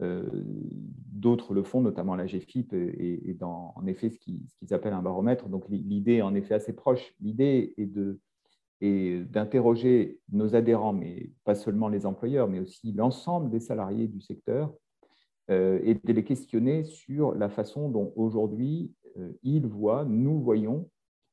D'autres 0.00 1.54
le 1.54 1.62
font, 1.62 1.80
notamment 1.80 2.16
la 2.16 2.26
GFIP, 2.26 2.72
et, 2.72 3.36
en 3.42 3.86
effet, 3.86 4.10
ce 4.10 4.18
qu'ils 4.18 4.44
appellent 4.72 4.92
un 4.92 5.02
baromètre. 5.02 5.48
Donc, 5.48 5.68
l'idée 5.68 6.14
est 6.14 6.22
en 6.22 6.34
effet 6.34 6.54
assez 6.54 6.74
proche. 6.74 7.14
L'idée 7.20 7.74
est 7.76 7.86
de 7.86 8.18
d'interroger 8.80 10.20
nos 10.30 10.54
adhérents, 10.54 10.92
mais 10.92 11.30
pas 11.44 11.54
seulement 11.54 11.88
les 11.88 12.04
employeurs, 12.04 12.48
mais 12.48 12.60
aussi 12.60 12.92
l'ensemble 12.92 13.48
des 13.48 13.60
salariés 13.60 14.08
du 14.08 14.20
secteur, 14.20 14.74
euh, 15.50 15.78
et 15.82 15.94
de 15.94 16.12
les 16.12 16.24
questionner 16.24 16.84
sur 16.84 17.34
la 17.34 17.50
façon 17.50 17.90
dont 17.90 18.12
aujourd'hui 18.16 18.94
euh, 19.18 19.32
ils 19.42 19.66
voient, 19.66 20.04
nous 20.06 20.40
voyons, 20.40 20.90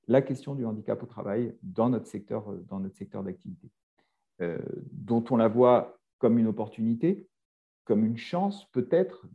la 0.07 0.21
question 0.21 0.53
du 0.53 0.65
handicap 0.65 1.01
au 1.01 1.05
travail 1.05 1.55
dans 1.63 1.89
notre 1.89 2.07
secteur, 2.07 2.43
d'activité, 3.23 3.69
euh, 4.41 4.59
dont 4.91 5.23
on 5.29 5.37
la 5.37 5.47
voit 5.47 5.97
comme 6.17 6.37
une 6.37 6.47
opportunité, 6.47 7.29
comme 7.91 8.05
une 8.05 8.15
chance 8.15 8.71
peut-être 8.71 9.27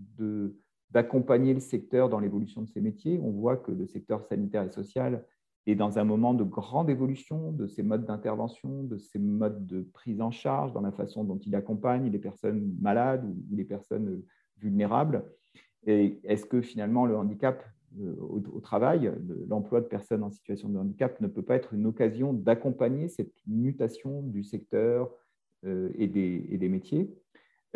d'accompagner 0.90 1.52
le 1.52 1.60
secteur 1.60 2.08
dans 2.08 2.18
l'évolution 2.18 2.62
de 2.62 2.66
ses 2.66 2.80
métiers. 2.80 3.20
On 3.22 3.30
voit 3.30 3.58
que 3.58 3.70
le 3.70 3.86
secteur 3.86 4.24
sanitaire 4.24 4.62
et 4.62 4.70
social 4.70 5.26
et 5.66 5.74
dans 5.74 5.98
un 5.98 6.04
moment 6.04 6.32
de 6.32 6.42
grande 6.42 6.88
évolution 6.88 7.52
de 7.52 7.66
ces 7.66 7.82
modes 7.82 8.06
d'intervention, 8.06 8.82
de 8.84 8.96
ces 8.96 9.18
modes 9.18 9.66
de 9.66 9.82
prise 9.92 10.22
en 10.22 10.30
charge, 10.30 10.72
dans 10.72 10.80
la 10.80 10.90
façon 10.90 11.22
dont 11.22 11.36
il 11.36 11.54
accompagne 11.54 12.10
les 12.10 12.18
personnes 12.18 12.74
malades 12.80 13.26
ou 13.26 13.54
les 13.54 13.64
personnes 13.64 14.22
vulnérables. 14.56 15.30
Et 15.86 16.18
est-ce 16.24 16.46
que 16.46 16.62
finalement 16.62 17.04
le 17.04 17.14
handicap 17.14 17.62
euh, 18.00 18.16
au, 18.18 18.60
travail, 18.60 19.12
l'emploi 19.50 19.82
de 19.82 19.86
personnes 19.86 20.22
en 20.22 20.30
situation 20.30 20.70
de 20.70 20.78
handicap 20.78 21.20
ne 21.20 21.26
peut 21.26 21.42
pas 21.42 21.56
être 21.56 21.74
une 21.74 21.84
occasion 21.84 22.32
d'accompagner 22.32 23.08
cette 23.08 23.34
mutation 23.46 24.22
du 24.22 24.44
secteur 24.44 25.10
euh, 25.66 25.90
et 25.98 26.06
des 26.06 26.68
métiers? 26.70 27.14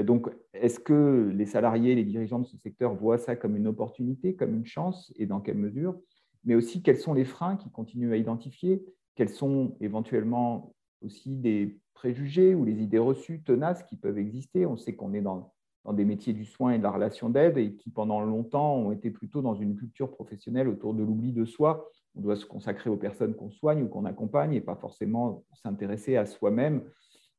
Donc, 0.05 0.29
est-ce 0.55 0.79
que 0.79 1.33
les 1.35 1.47
salariés, 1.47 1.95
les 1.95 2.05
dirigeants 2.05 2.39
de 2.39 2.47
ce 2.47 2.57
secteur 2.57 2.95
voient 2.95 3.19
ça 3.19 3.37
comme 3.37 3.57
une 3.57 3.67
opportunité, 3.67 4.35
comme 4.35 4.55
une 4.55 4.67
chance, 4.67 5.13
et 5.17 5.27
dans 5.27 5.41
quelle 5.41 5.59
mesure? 5.59 5.99
Mais 6.45 6.55
aussi, 6.55 6.83
quels 6.83 6.99
sont 6.99 7.15
les 7.15 7.25
freins 7.25 7.57
qu'ils 7.57 7.73
continuent 7.73 8.13
à 8.13 8.17
identifier? 8.17 8.85
Quels 9.15 9.29
sont 9.29 9.77
éventuellement 9.81 10.75
aussi 11.03 11.37
des 11.37 11.79
préjugés 11.95 12.55
ou 12.55 12.65
les 12.65 12.83
idées 12.83 12.99
reçues 12.99 13.43
tenaces 13.43 13.83
qui 13.85 13.97
peuvent 13.97 14.19
exister? 14.19 14.65
On 14.65 14.77
sait 14.77 14.95
qu'on 14.95 15.13
est 15.13 15.21
dans, 15.21 15.53
des 15.93 16.05
métiers 16.05 16.33
du 16.33 16.45
soin 16.45 16.73
et 16.73 16.79
de 16.79 16.83
la 16.83 16.91
relation 16.91 17.29
d'aide 17.31 17.59
et 17.59 17.75
qui, 17.75 17.91
pendant 17.91 18.21
longtemps, 18.21 18.77
ont 18.77 18.93
été 18.93 19.11
plutôt 19.11 19.43
dans 19.43 19.55
une 19.55 19.77
culture 19.77 20.11
professionnelle 20.11 20.69
autour 20.69 20.95
de 20.95 21.03
l'oubli 21.03 21.33
de 21.33 21.45
soi. 21.45 21.91
On 22.15 22.21
doit 22.21 22.37
se 22.37 22.47
consacrer 22.47 22.91
aux 22.91 22.97
personnes 22.97 23.35
qu'on 23.35 23.51
soigne 23.51 23.83
ou 23.83 23.89
qu'on 23.89 24.05
accompagne 24.05 24.53
et 24.55 24.61
pas 24.61 24.77
forcément 24.77 25.45
s'intéresser 25.55 26.17
à 26.17 26.27
soi-même. 26.27 26.83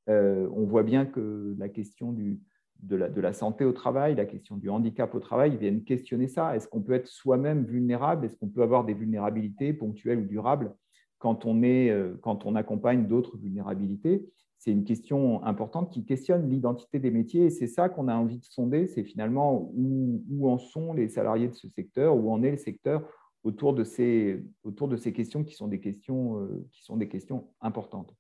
Euh, 0.10 0.50
on 0.54 0.66
voit 0.66 0.84
bien 0.84 1.06
que 1.06 1.56
la 1.58 1.70
question 1.70 2.12
du, 2.12 2.40
de 2.84 3.22
la, 3.22 3.34
santé 3.34 3.64
au 3.64 3.72
travail, 3.72 4.16
la 4.16 4.26
question 4.26 4.58
du 4.58 4.70
handicap 4.70 5.14
au 5.14 5.20
travail 5.20 5.56
viennent 5.58 5.84
questionner 5.84 6.28
ça. 6.28 6.56
Est-ce 6.56 6.68
qu'on 6.68 6.82
peut 6.82 6.94
être 6.94 7.08
soi-même 7.08 7.66
vulnérable? 7.66 8.26
Est-ce 8.26 8.36
qu'on 8.36 8.48
peut 8.48 8.64
avoir 8.64 8.86
des 8.86 8.94
vulnérabilités 8.94 9.74
ponctuelles 9.74 10.20
ou 10.20 10.26
durables 10.26 10.74
quand 11.20 11.46
on, 11.46 11.62
est, 11.62 11.90
euh, 11.92 12.18
quand 12.22 12.46
on 12.46 12.56
accompagne 12.56 13.08
d'autres 13.08 13.38
vulnérabilités? 13.38 14.28
C'est 14.58 14.72
une 14.72 14.84
question 14.84 15.44
importante 15.44 15.92
qui 15.92 16.06
questionne 16.06 16.50
l'identité 16.50 17.00
des 17.00 17.12
métiers 17.12 17.46
et 17.46 17.50
c'est 17.50 17.68
ça 17.68 17.90
qu'on 17.90 18.08
a 18.08 18.16
envie 18.16 18.38
de 18.38 18.46
sonder. 18.46 18.88
C'est 18.88 19.04
finalement 19.04 19.72
où, 19.74 20.50
en 20.50 20.58
sont 20.58 20.94
les 20.94 21.08
salariés 21.08 21.48
de 21.48 21.56
ce 21.56 21.68
secteur, 21.68 22.16
où 22.16 22.32
en 22.32 22.44
est 22.44 22.52
le 22.52 22.58
secteur 22.58 23.04
autour 23.44 23.74
de 23.74 23.84
ces, 23.84 24.44
autour 24.64 24.88
de 24.88 24.98
ces 24.98 25.14
questions 25.14 25.44
qui 25.44 25.56
sont 25.56 25.68
des 25.68 25.80
questions, 25.80 26.42
euh, 26.42 26.68
qui 26.72 26.84
sont 26.84 26.98
des 26.98 27.08
questions 27.08 27.48
importantes. 27.60 28.16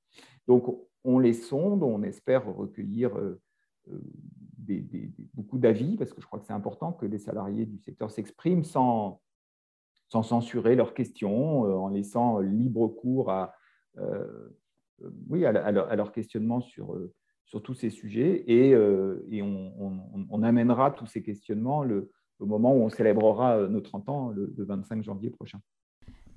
Donc, 0.48 0.65
on 1.03 1.20
les 1.20 1.34
sonde, 1.34 1.84
on 1.84 2.01
espère 2.01 2.46
recueillir 2.56 3.15
euh, 4.80 5.24
beaucoup 5.34 5.58
d'avis, 5.58 5.98
parce 5.98 6.13
que 6.13 6.22
je 6.22 6.25
crois 6.25 6.40
que 6.40 6.46
c'est 6.46 6.54
important 6.54 6.94
que 6.94 7.06
les 7.06 7.20
salariés 7.20 7.66
du 7.66 7.78
secteur 7.80 8.12
s'expriment 8.12 8.63
sans, 8.63 9.22
sans 10.12 10.24
censurer 10.24 10.75
leurs 10.75 10.94
questions, 10.94 11.66
euh, 11.66 11.74
en 11.74 11.88
laissant 11.88 12.40
libre 12.40 12.88
cours 12.90 13.32
à, 13.32 13.56
euh, 13.98 14.50
oui, 15.30 15.46
à, 15.46 15.72
leur, 15.72 16.12
questionnement 16.12 16.60
sur, 16.60 16.94
euh, 16.94 17.13
sur 17.46 17.63
tous 17.63 17.75
ces 17.75 17.90
sujets. 17.90 18.44
Et, 18.48 18.72
et 18.72 19.42
on, 19.42 20.44
amènera 20.44 20.92
tous 20.92 21.06
ces 21.06 21.24
questionnements 21.24 21.84
le, 21.84 22.12
au 22.40 22.46
moment 22.46 22.75
où 22.75 22.82
on 22.82 22.90
célébrera 22.90 23.68
nos 23.68 23.80
30 23.80 24.10
ans, 24.10 24.30
le, 24.30 24.54
25 24.58 25.04
janvier 25.04 25.30
prochain. 25.30 25.62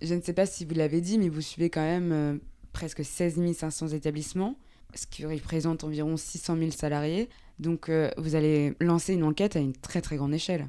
Je 0.01 0.15
ne 0.15 0.21
sais 0.21 0.35
pas 0.35 0.47
si 0.47 0.65
vous 0.65 0.75
l'avez 0.75 1.01
dit, 1.01 1.19
mais 1.19 1.29
vous 1.29 1.41
suivez 1.41 1.69
quand 1.69 1.83
même 1.83 2.41
presque 2.73 3.05
16 3.05 3.53
500 3.55 3.89
établissements, 3.89 4.57
ce 4.95 5.07
qui 5.07 5.27
représente 5.27 5.85
environ 5.85 6.17
600 6.17 6.57
000 6.57 6.71
salariés. 6.71 7.29
Donc, 7.59 7.89
euh, 7.89 8.11
vous 8.17 8.35
allez 8.35 8.75
lancer 8.81 9.15
une 9.15 9.25
enquête 9.25 9.57
à 9.57 9.61
une 9.61 9.73
très, 9.73 10.01
très 10.01 10.17
grande 10.17 10.35
échelle. 10.35 10.67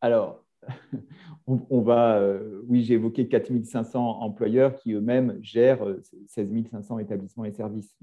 Alors, 0.00 0.44
on, 1.46 1.80
va, 1.80 2.18
euh, 2.18 2.62
oui, 2.66 2.82
j'ai 2.82 2.94
évoqué 2.94 3.28
4500 3.28 4.20
employeurs 4.20 4.74
qui 4.74 4.92
eux-mêmes 4.92 5.38
gèrent 5.42 5.84
16 6.26 6.50
euh, 6.52 6.64
500 6.70 6.98
établissements 6.98 7.44
et 7.44 7.52
services. 7.52 7.96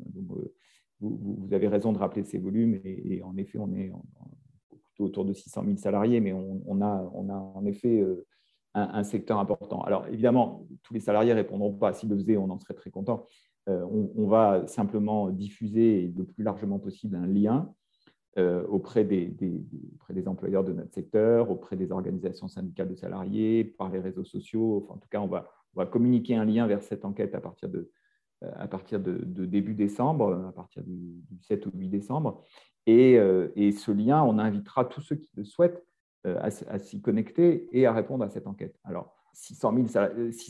Vous, 1.00 1.50
avez 1.52 1.68
raison 1.68 1.92
de 1.92 1.98
rappeler 1.98 2.24
ces 2.24 2.38
volumes 2.38 2.80
et, 2.86 3.22
en 3.24 3.36
effet, 3.36 3.58
on 3.60 3.74
est 3.74 3.92
autour 5.00 5.26
de 5.26 5.34
600 5.34 5.64
000 5.66 5.78
salariés, 5.78 6.22
mais 6.22 6.32
on, 6.32 6.82
a, 6.82 7.12
en 7.12 7.66
effet 7.66 8.06
un, 8.74 9.04
secteur 9.04 9.38
important. 9.38 9.82
Alors, 9.82 10.08
évidemment, 10.08 10.66
tous 10.82 10.94
les 10.94 11.02
salariés 11.02 11.34
répondront 11.34 11.74
pas. 11.74 11.92
S'ils 11.92 12.08
le 12.08 12.16
faisaient, 12.16 12.38
on 12.38 12.50
en 12.50 12.58
serait 12.58 12.74
très 12.74 12.90
content. 12.90 13.26
Euh, 13.70 13.86
on, 14.16 14.28
va 14.28 14.68
simplement 14.68 15.30
diffuser 15.30 16.12
le 16.18 16.26
plus 16.26 16.44
largement 16.44 16.80
possible 16.80 17.16
un 17.16 17.26
lien 17.26 17.74
euh, 18.38 18.66
auprès 18.68 19.06
des, 19.06 19.34
employeurs 20.26 20.66
de 20.66 20.74
notre 20.74 20.94
secteur, 20.94 21.50
auprès 21.50 21.78
des 21.78 21.92
organisations 21.92 22.50
syndicales 22.50 22.90
de 22.90 22.96
salariés, 22.96 23.64
par 23.64 23.90
les 23.90 24.00
réseaux 24.00 24.26
sociaux. 24.26 24.86
en 24.90 24.98
tout 24.98 25.08
cas, 25.10 25.22
on 25.22 25.28
va, 25.28 25.48
communiquer 25.86 26.36
un 26.36 26.46
lien 26.46 26.68
vers 26.68 26.84
cette 26.84 27.06
enquête 27.06 27.36
à 27.36 27.40
partir 27.40 27.70
de, 27.70 27.90
euh, 28.44 29.46
début 29.46 29.76
décembre, 29.76 30.46
à 30.46 30.52
partir 30.52 30.84
du, 30.84 31.24
7 31.42 31.66
ou 31.68 31.72
8 31.74 31.88
décembre. 31.88 32.44
Et, 32.86 33.16
ce 33.16 33.92
lien, 33.92 34.24
on 34.24 34.40
invitera 34.40 34.84
tous 34.84 35.02
ceux 35.02 35.16
qui 35.16 35.30
le 35.38 35.46
souhaitent 35.46 35.86
à, 36.26 36.80
s'y 36.80 37.02
connecter 37.02 37.70
et 37.72 37.86
à 37.86 37.94
répondre 37.94 38.26
à 38.26 38.30
cette 38.30 38.48
enquête. 38.48 38.78
600 39.34 39.74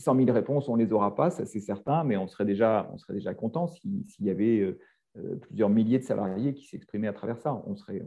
000, 0.05 0.33
réponses, 0.33 0.67
on 0.69 0.77
ne 0.77 0.83
les 0.83 0.91
aura 0.91 1.15
pas, 1.15 1.29
ça 1.29 1.45
c'est 1.45 1.59
certain, 1.59 2.03
mais 2.03 2.17
on 2.17 2.27
serait 2.27 2.45
déjà, 2.45 2.89
on 2.93 2.97
serait 2.97 3.13
déjà 3.13 3.33
content 3.33 3.67
s'il 3.67 4.03
y 4.19 4.29
avait 4.29 4.59
euh, 4.59 4.79
euh, 5.17 5.35
plusieurs 5.37 5.69
milliers 5.69 5.99
de 5.99 6.03
salariés 6.03 6.53
qui 6.53 6.67
s'exprimaient 6.67 7.07
à 7.07 7.13
travers 7.13 7.37
ça. 7.37 7.63
On 7.65 7.75
serait, 7.75 8.01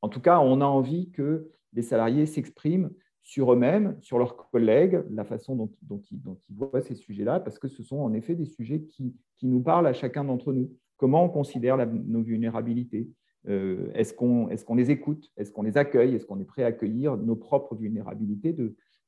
En 0.00 0.08
tout 0.08 0.20
cas, 0.20 0.40
on 0.40 0.60
a 0.60 0.64
envie 0.64 1.10
que 1.10 1.50
les 1.72 1.82
salariés 1.82 2.26
s'expriment 2.26 2.90
sur 3.22 3.52
eux-mêmes, 3.52 3.96
sur 4.00 4.18
leurs 4.18 4.36
collègues, 4.36 5.02
la 5.10 5.24
façon 5.24 5.54
dont, 5.54 6.02
ils, 6.10 6.20
voient 6.48 6.80
ces 6.80 6.94
sujets-là, 6.94 7.40
parce 7.40 7.58
que 7.58 7.68
ce 7.68 7.82
sont 7.82 7.98
en 7.98 8.12
effet 8.12 8.34
des 8.34 8.46
sujets 8.46 8.82
qui, 8.82 9.14
nous 9.42 9.62
parlent 9.62 9.86
à 9.86 9.92
chacun 9.92 10.24
d'entre 10.24 10.52
nous. 10.52 10.70
Comment 10.96 11.24
on 11.24 11.28
considère 11.28 11.78
nos 11.86 12.22
vulnérabilités? 12.22 13.08
Euh, 13.48 13.90
Est-ce 13.94 14.12
qu'on 14.12 14.48
est 14.48 14.74
les 14.76 14.90
écoute? 14.90 15.30
Est-ce 15.36 15.50
qu'on 15.50 15.62
les 15.62 15.78
accueille? 15.78 16.14
Est-ce 16.14 16.26
qu'on 16.26 16.40
est 16.40 16.44
prêt 16.44 16.62
à 16.62 16.66
accueillir 16.66 17.16
nos 17.16 17.36
propres 17.36 17.74
vulnérabilités 17.74 18.54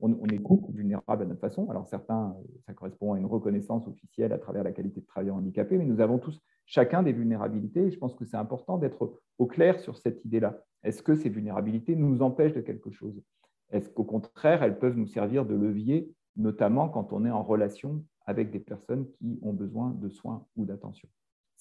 on, 0.03 0.27
est 0.27 0.45
tous 0.45 0.71
vulnérables 0.71 1.23
à 1.23 1.27
notre 1.27 1.41
façon. 1.41 1.71
Alors 1.71 1.87
certains, 1.87 2.37
ça 2.67 2.75
correspond 2.75 3.15
à 3.15 3.19
une 3.19 3.27
reconnaissance 3.27 3.87
officielle 3.87 4.33
à 4.33 4.39
travers 4.39 4.65
la 4.65 4.73
qualité 4.73 5.01
de 5.01 5.07
travailleur 5.07 5.37
handicapé, 5.37 5.79
mais 5.79 5.85
nous 5.85 6.01
avons 6.01 6.19
tous 6.19 6.41
chacun 6.67 7.03
des 7.03 7.13
vulnérabilités. 7.13 7.91
Je 7.91 7.99
pense 7.99 8.15
que 8.15 8.25
c'est 8.25 8.37
important 8.37 8.79
d'être 8.79 9.21
au 9.39 9.47
clair 9.47 9.79
sur 9.79 9.97
cette 9.97 10.25
idée-là. 10.25 10.59
Est-ce 10.83 11.03
que 11.03 11.15
ces 11.15 11.29
vulnérabilités 11.29 11.95
nous 11.95 12.23
empêchent 12.23 12.55
de 12.55 12.61
quelque 12.61 12.91
chose? 12.91 13.23
Est-ce 13.71 13.89
qu'au 13.89 14.05
contraire, 14.05 14.63
elles 14.63 14.79
peuvent 14.79 14.97
nous 14.97 15.07
servir 15.07 15.47
de 15.47 15.55
levier, 15.55 16.13
notamment 16.37 16.89
quand 16.89 17.13
on 17.13 17.25
est 17.25 17.31
en 17.31 17.43
relation 17.43 18.05
avec 18.27 18.51
des 18.51 18.61
personnes 18.61 19.09
qui 19.13 19.39
ont 19.43 19.53
besoin 19.53 19.91
de 19.91 20.09
soins 20.09 20.45
ou 20.57 20.65
d'attention? 20.65 21.09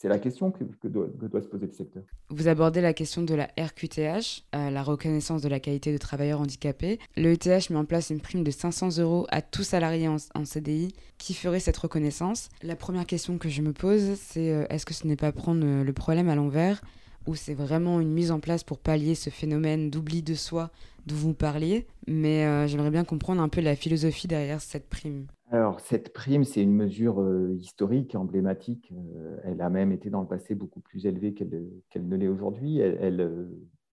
C'est 0.02 0.10
la 0.10 0.18
question 0.18 0.50
que, 0.50 0.64
doit, 0.88 1.06
se 1.42 1.48
poser 1.48 1.68
le 1.68 1.72
secteur. 1.72 2.02
Vous 2.30 2.48
abordez 2.48 2.82
la 2.82 2.92
question 2.92 3.22
de 3.22 3.36
la 3.36 3.50
RQTH, 3.56 4.46
euh, 4.56 4.72
la 4.72 4.82
reconnaissance 4.82 5.44
de 5.44 5.48
la 5.48 5.60
qualité 5.60 5.94
de 5.94 6.00
travailleur 6.00 6.42
handicapé. 6.42 6.98
Le 7.16 7.34
ETH 7.34 7.70
met 7.70 7.76
en 7.76 7.86
place 7.86 8.10
une 8.10 8.20
prime 8.20 8.44
de 8.44 8.50
500 8.50 8.98
euros 8.98 9.28
à 9.30 9.44
tout 9.44 9.62
salarié 9.62 10.08
en, 10.08 10.18
CDI 10.44 10.96
qui 11.20 11.36
ferait 11.36 11.60
cette 11.60 11.78
reconnaissance. 11.78 12.50
La 12.64 12.76
première 12.76 13.06
question 13.06 13.38
que 13.38 13.48
je 13.48 13.62
me 13.62 13.74
pose, 13.74 14.16
c'est 14.16 14.52
euh, 14.52 14.66
est-ce 14.72 14.88
que 14.88 14.96
ce 14.96 15.06
n'est 15.06 15.16
pas 15.16 15.32
prendre 15.32 15.64
euh, 15.64 15.84
le 15.84 15.94
problème 15.94 16.30
à 16.30 16.36
l'envers 16.36 16.82
ou 17.28 17.36
c'est 17.36 17.54
vraiment 17.54 18.02
une 18.02 18.12
mise 18.12 18.32
en 18.32 18.40
place 18.40 18.64
pour 18.64 18.80
pallier 18.80 19.14
ce 19.14 19.30
phénomène 19.30 19.92
d'oubli 19.92 20.24
de 20.24 20.34
soi 20.34 20.72
dont 21.06 21.14
vous 21.14 21.36
parliez? 21.36 21.86
Mais 22.08 22.68
j'aimerais 22.68 22.90
bien 22.90 23.04
comprendre 23.04 23.44
un 23.44 23.50
peu 23.50 23.62
la 23.62 23.76
philosophie 23.76 24.28
derrière 24.28 24.60
cette 24.62 24.90
prime. 24.90 25.28
Alors, 25.52 25.82
cette 25.82 26.14
prime, 26.14 26.46
c'est 26.46 26.64
une 26.64 26.74
mesure 26.74 27.22
euh, 27.22 27.54
historique, 27.60 28.16
emblématique. 28.16 28.94
Euh, 29.18 29.38
elle 29.44 29.60
a 29.60 29.70
même 29.70 29.92
été 29.92 30.10
dans 30.10 30.22
le 30.22 30.28
passé 30.28 30.56
beaucoup 30.56 30.80
plus 30.80 31.06
élevée 31.06 31.34
qu'elle 31.34 32.08
ne 32.08 32.16
l'est 32.16 32.30
aujourd'hui. 32.30 32.80
Elle, 32.80 33.20
euh, 33.20 33.48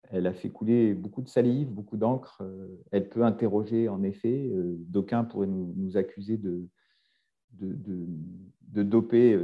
elle, 0.05 0.29
a 0.29 0.33
fait 0.33 0.50
couler 0.50 0.95
beaucoup 0.95 1.21
de 1.21 1.29
salive, 1.29 1.69
beaucoup 1.69 1.97
d'encre. 1.97 2.45
Elle 2.93 3.09
peut 3.09 3.25
interroger, 3.25 3.88
en 3.88 4.05
effet. 4.05 4.53
D'aucuns 4.87 5.25
pourraient 5.25 5.49
nous, 5.49 5.97
accuser 5.97 6.37
de, 6.37 6.69
de, 7.55 8.83
doper 8.85 9.37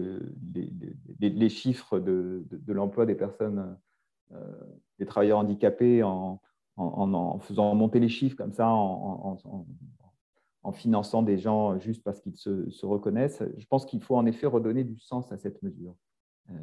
les, 1.18 1.48
chiffres 1.48 1.98
de, 1.98 2.44
l'emploi 2.68 3.06
des 3.06 3.16
personnes, 3.16 3.76
des 5.00 5.04
travailleurs 5.04 5.40
handicapés 5.40 6.04
en, 6.04 6.40
en, 6.76 7.38
faisant 7.40 7.74
monter 7.74 7.98
les 7.98 8.08
chiffres 8.08 8.36
comme 8.36 8.52
ça, 8.52 8.68
en, 8.68 9.36
en 10.64 10.72
finançant 10.72 11.22
des 11.22 11.38
gens 11.38 11.78
juste 11.78 12.02
parce 12.02 12.20
qu'ils 12.20 12.36
se, 12.36 12.86
reconnaissent. 12.86 13.42
Je 13.58 13.66
pense 13.66 13.84
qu'il 13.84 14.02
faut 14.02 14.16
en 14.16 14.24
effet 14.24 14.46
redonner 14.46 14.82
du 14.82 14.98
sens 14.98 15.30
à 15.30 15.36
cette 15.36 15.62
mesure. 15.62 15.94
Euh, 16.50 16.54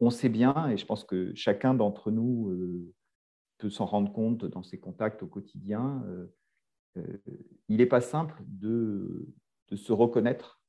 on 0.00 0.10
sait 0.10 0.28
bien, 0.28 0.68
et 0.68 0.76
je 0.76 0.84
pense 0.84 1.04
que 1.04 1.32
chacun 1.34 1.74
d'entre 1.74 2.10
nous 2.10 2.50
euh, 2.50 2.92
peut 3.58 3.70
s'en 3.70 3.86
rendre 3.86 4.12
compte 4.12 4.44
dans 4.44 4.64
ses 4.64 4.78
contacts 4.78 5.22
au 5.22 5.28
quotidien, 5.28 6.04
euh, 6.08 6.26
il 7.68 7.78
n'est 7.78 7.86
pas 7.86 8.00
simple 8.00 8.42
de, 8.46 9.28
se 9.74 9.92
reconnaître 9.92 10.60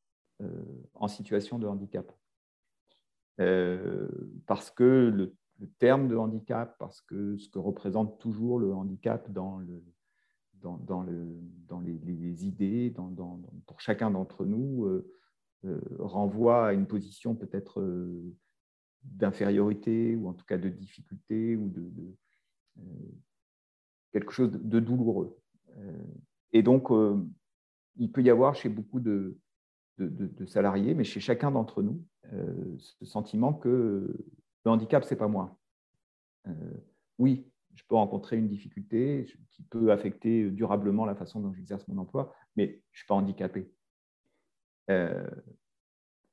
en 0.95 1.07
situation 1.07 1.59
de 1.59 1.67
handicap. 1.67 2.11
parce 4.47 4.71
que 4.71 5.11
le, 5.13 5.35
terme 5.77 6.07
de 6.07 6.15
handicap, 6.15 6.75
parce 6.79 7.01
que 7.01 7.37
ce 7.37 7.47
que 7.47 7.59
représente 7.59 8.19
toujours 8.19 8.59
le 8.59 8.73
handicap 8.73 9.31
dans 9.31 9.59
le, 9.59 9.83
dans, 10.61 11.03
le, 11.03 11.39
dans 11.67 11.79
les, 11.79 12.45
idées, 12.45 12.93
pour 13.65 13.79
chacun 13.79 14.11
d'entre 14.11 14.45
nous, 14.45 14.85
euh, 14.85 15.11
euh, 15.65 15.79
renvoie 15.99 16.67
à 16.67 16.73
une 16.73 16.87
position 16.87 17.35
peut-être 17.35 17.81
euh, 17.81 18.33
d'infériorité 19.03 20.15
ou 20.15 20.27
en 20.27 20.33
tout 20.33 20.45
cas 20.45 20.57
de 20.57 20.69
difficulté 20.69 21.55
ou 21.55 21.69
de, 21.69 21.91
quelque 24.11 24.31
chose 24.31 24.51
de, 24.51 24.79
douloureux. 24.79 25.37
et 26.51 26.63
donc, 26.63 26.89
il 27.97 28.11
peut 28.11 28.23
y 28.23 28.29
avoir 28.29 28.55
chez 28.55 28.69
beaucoup 28.69 28.99
de, 28.99 29.37
de 29.97 30.45
salariés, 30.45 30.93
mais 30.93 31.03
chez 31.03 31.19
chacun 31.19 31.51
d'entre 31.51 31.83
nous, 31.83 32.03
ce 32.79 33.05
sentiment 33.05 33.53
que 33.53 34.17
Le 34.65 34.71
handicap, 34.71 35.03
ce 35.05 35.13
n'est 35.13 35.17
pas 35.17 35.27
moi. 35.27 35.57
oui, 37.17 37.47
je 37.75 37.83
peux 37.87 37.95
rencontrer 37.95 38.37
une 38.37 38.47
difficulté 38.47 39.25
qui 39.51 39.63
peut 39.63 39.91
affecter 39.91 40.49
durablement 40.49 41.05
la 41.05 41.15
façon 41.15 41.39
dont 41.39 41.53
j'exerce 41.53 41.87
mon 41.87 42.01
emploi, 42.01 42.33
mais 42.55 42.65
je 42.65 42.71
ne 42.71 42.97
suis 42.97 43.05
pas 43.07 43.15
handicapé. 43.15 43.69
Euh, 44.89 45.27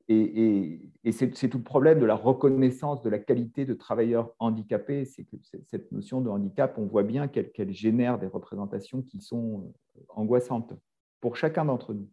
et, 0.08 0.80
c'est 1.10 1.48
tout 1.48 1.58
le 1.58 1.64
problème 1.64 2.00
de 2.00 2.04
la 2.04 2.14
reconnaissance 2.14 3.02
de 3.02 3.10
la 3.10 3.18
qualité 3.18 3.64
de 3.64 3.74
travailleur 3.74 4.34
handicapé, 4.38 5.04
c'est 5.04 5.24
que 5.24 5.36
cette 5.64 5.90
notion 5.92 6.20
de 6.20 6.28
handicap, 6.28 6.76
on 6.78 6.86
voit 6.86 7.02
bien 7.02 7.28
qu'elle 7.28 7.72
génère 7.72 8.18
des 8.18 8.26
représentations 8.26 9.02
qui 9.02 9.20
sont 9.20 9.72
euh, 9.96 10.00
angoissantes 10.08 10.74
pour 11.20 11.36
chacun 11.36 11.64
d'entre 11.64 11.94
nous. 11.94 12.08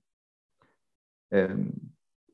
Euh, 1.34 1.56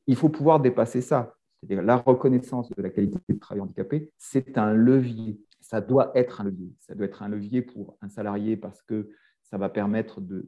il 0.07 0.15
faut 0.15 0.29
pouvoir 0.29 0.59
dépasser 0.59 1.01
ça. 1.01 1.35
C'est-à-dire 1.59 1.83
la 1.83 1.97
reconnaissance 1.97 2.69
de 2.69 2.81
la 2.81 2.89
qualité 2.89 3.17
de 3.27 3.39
travail 3.39 3.61
handicapé, 3.61 4.11
c'est 4.17 4.57
un 4.57 4.73
levier. 4.73 5.39
Ça 5.65 5.81
doit 5.81 6.11
être 6.13 6.41
un 6.41 6.43
levier. 6.43 6.71
Ça 6.79 6.93
doit 6.93 7.07
être 7.07 7.23
un 7.23 7.27
levier 7.27 7.63
pour 7.63 7.97
un 7.99 8.07
salarié 8.07 8.55
parce 8.55 8.83
que 8.83 9.09
ça 9.41 9.57
va 9.57 9.67
permettre 9.67 10.21
de, 10.21 10.45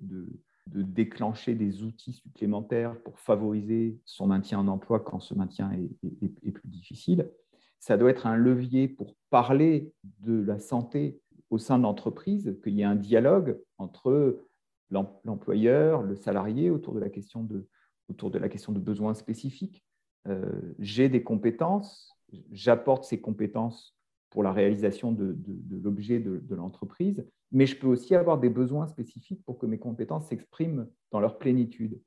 déclencher 0.67 1.55
des 1.55 1.81
outils 1.81 2.13
supplémentaires 2.13 2.95
pour 3.01 3.17
favoriser 3.19 3.97
son 4.05 4.27
maintien 4.27 4.59
en 4.59 4.67
emploi 4.67 4.99
quand 4.99 5.19
ce 5.19 5.33
maintien 5.33 5.71
est, 5.71 6.51
plus 6.51 6.69
difficile. 6.69 7.31
Ça 7.79 7.97
doit 7.97 8.11
être 8.11 8.27
un 8.27 8.35
levier 8.35 8.87
pour 8.87 9.15
parler 9.31 9.91
de 10.19 10.39
la 10.39 10.59
santé 10.59 11.19
au 11.49 11.57
sein 11.57 11.79
de 11.79 11.83
l'entreprise, 11.83 12.55
qu'il 12.63 12.75
y 12.75 12.81
ait 12.81 12.83
un 12.83 12.95
dialogue 12.95 13.59
entre 13.79 14.43
l'employeur, 14.91 16.03
le 16.03 16.15
salarié 16.15 16.69
autour 16.69 16.93
de 16.93 16.99
la 16.99 17.09
question 17.09 17.41
de, 17.41 17.67
autour 18.07 18.29
de, 18.29 18.37
la 18.37 18.49
question 18.49 18.71
de 18.71 18.79
besoins 18.79 19.15
spécifiques. 19.15 19.83
Euh, 20.27 20.75
j'ai 20.77 21.09
des 21.09 21.23
compétences, 21.23 22.15
j'apporte 22.51 23.05
ces 23.05 23.19
compétences 23.19 23.96
pour 24.29 24.43
la 24.43 24.51
réalisation 24.51 25.11
de, 25.11 25.37
l'objet 25.83 26.19
de, 26.19 26.55
l'entreprise, 26.55 27.25
mais 27.51 27.65
je 27.65 27.77
peux 27.77 27.87
aussi 27.87 28.15
avoir 28.15 28.39
des 28.39 28.49
besoins 28.49 28.87
spécifiques 28.87 29.43
pour 29.45 29.57
que 29.57 29.65
mes 29.65 29.79
compétences 29.79 30.27
s'expriment 30.27 30.87
dans 31.11 31.19
leur 31.19 31.37
plénitude. 31.37 32.01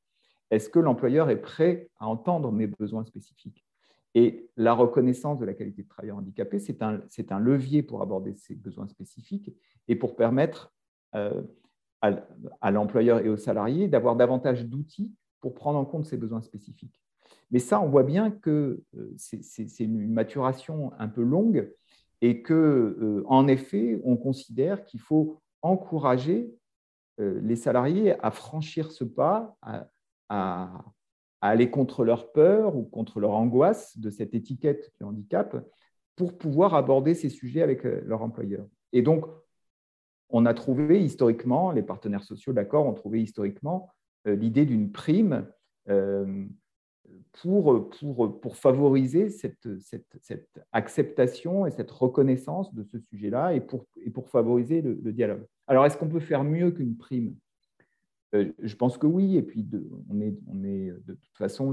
Est-ce 0.50 0.68
que 0.68 0.78
l'employeur 0.78 1.30
est 1.30 1.40
prêt 1.40 1.88
à 1.98 2.08
entendre 2.08 2.52
mes 2.52 2.66
besoins 2.66 3.04
spécifiques? 3.04 3.64
Et 4.14 4.50
la 4.56 4.74
reconnaissance 4.74 5.38
de 5.38 5.44
la 5.44 5.54
qualité 5.54 5.82
de 5.82 5.88
travailleur 5.88 6.18
handicapé, 6.18 6.58
c'est 6.58 6.82
un, 6.82 7.38
levier 7.38 7.82
pour 7.82 8.02
aborder 8.02 8.34
ces 8.34 8.56
besoins 8.56 8.88
spécifiques 8.88 9.54
et 9.86 9.94
pour 9.94 10.16
permettre 10.16 10.74
euh, 11.14 11.42
à, 12.02 12.10
à 12.60 12.70
l'employeur 12.70 13.20
et 13.20 13.28
aux 13.28 13.36
salariés 13.36 13.88
d'avoir 13.88 14.16
davantage 14.16 14.66
d'outils 14.66 15.12
pour 15.40 15.54
prendre 15.54 15.78
en 15.78 15.84
compte 15.84 16.06
ces 16.06 16.16
besoins 16.16 16.42
spécifiques. 16.42 17.00
Mais 17.50 17.58
ça, 17.58 17.80
on 17.80 17.88
voit 17.88 18.02
bien 18.02 18.30
que 18.30 18.82
euh, 18.96 19.14
c'est 19.16 19.84
une 19.84 20.12
maturation 20.12 20.92
un 20.98 21.08
peu 21.08 21.22
longue 21.22 21.72
et 22.20 22.42
que, 22.42 22.54
euh, 22.54 23.22
en 23.26 23.48
effet, 23.48 24.00
on 24.04 24.16
considère 24.16 24.84
qu'il 24.84 25.00
faut 25.00 25.40
encourager 25.62 26.54
euh, 27.20 27.40
les 27.42 27.56
salariés 27.56 28.14
à 28.24 28.30
franchir 28.30 28.92
ce 28.92 29.04
pas, 29.04 29.56
à, 30.28 30.84
aller 31.40 31.70
contre 31.70 32.04
leur 32.04 32.32
peur 32.32 32.76
ou 32.76 32.84
contre 32.84 33.18
leur 33.18 33.32
angoisse 33.32 33.98
de 33.98 34.10
cette 34.10 34.34
étiquette 34.34 34.92
du 35.00 35.06
handicap 35.06 35.56
pour 36.14 36.36
pouvoir 36.36 36.74
aborder 36.74 37.14
ces 37.14 37.30
sujets 37.30 37.62
avec 37.62 37.84
euh, 37.86 38.02
leur 38.04 38.22
employeur. 38.22 38.66
Et 38.92 39.02
donc, 39.02 39.24
on 40.28 40.46
a 40.46 40.54
trouvé 40.54 41.02
historiquement, 41.02 41.72
les 41.72 41.82
partenaires 41.82 42.22
sociaux, 42.22 42.52
d'accord, 42.52 42.86
ont 42.86 42.94
trouvé 42.94 43.20
historiquement 43.20 43.90
l'idée 44.26 44.66
d'une 44.66 44.92
prime 44.92 45.48
pour, 47.32 47.90
pour, 47.90 48.40
pour 48.40 48.56
favoriser 48.56 49.30
cette, 49.30 49.78
cette, 49.80 50.16
cette, 50.20 50.60
acceptation 50.72 51.66
et 51.66 51.70
cette 51.70 51.90
reconnaissance 51.90 52.74
de 52.74 52.82
ce 52.82 52.98
sujet-là 52.98 53.54
et 53.54 53.60
pour, 53.60 53.86
et 54.04 54.10
pour 54.10 54.28
favoriser 54.28 54.82
le, 54.82 55.12
dialogue. 55.12 55.46
Alors, 55.66 55.86
est-ce 55.86 55.96
qu'on 55.96 56.08
peut 56.08 56.20
faire 56.20 56.44
mieux 56.44 56.70
qu'une 56.70 56.96
prime? 56.96 57.36
Euh, 58.34 58.52
Je 58.58 58.76
pense 58.76 58.98
que 58.98 59.06
oui, 59.06 59.36
et 59.36 59.42
puis 59.42 59.62
de, 59.62 59.88
on, 60.10 60.20
est, 60.20 60.36
on 60.48 60.64
est 60.64 60.92
de 61.06 61.14
toute 61.14 61.36
façon 61.36 61.72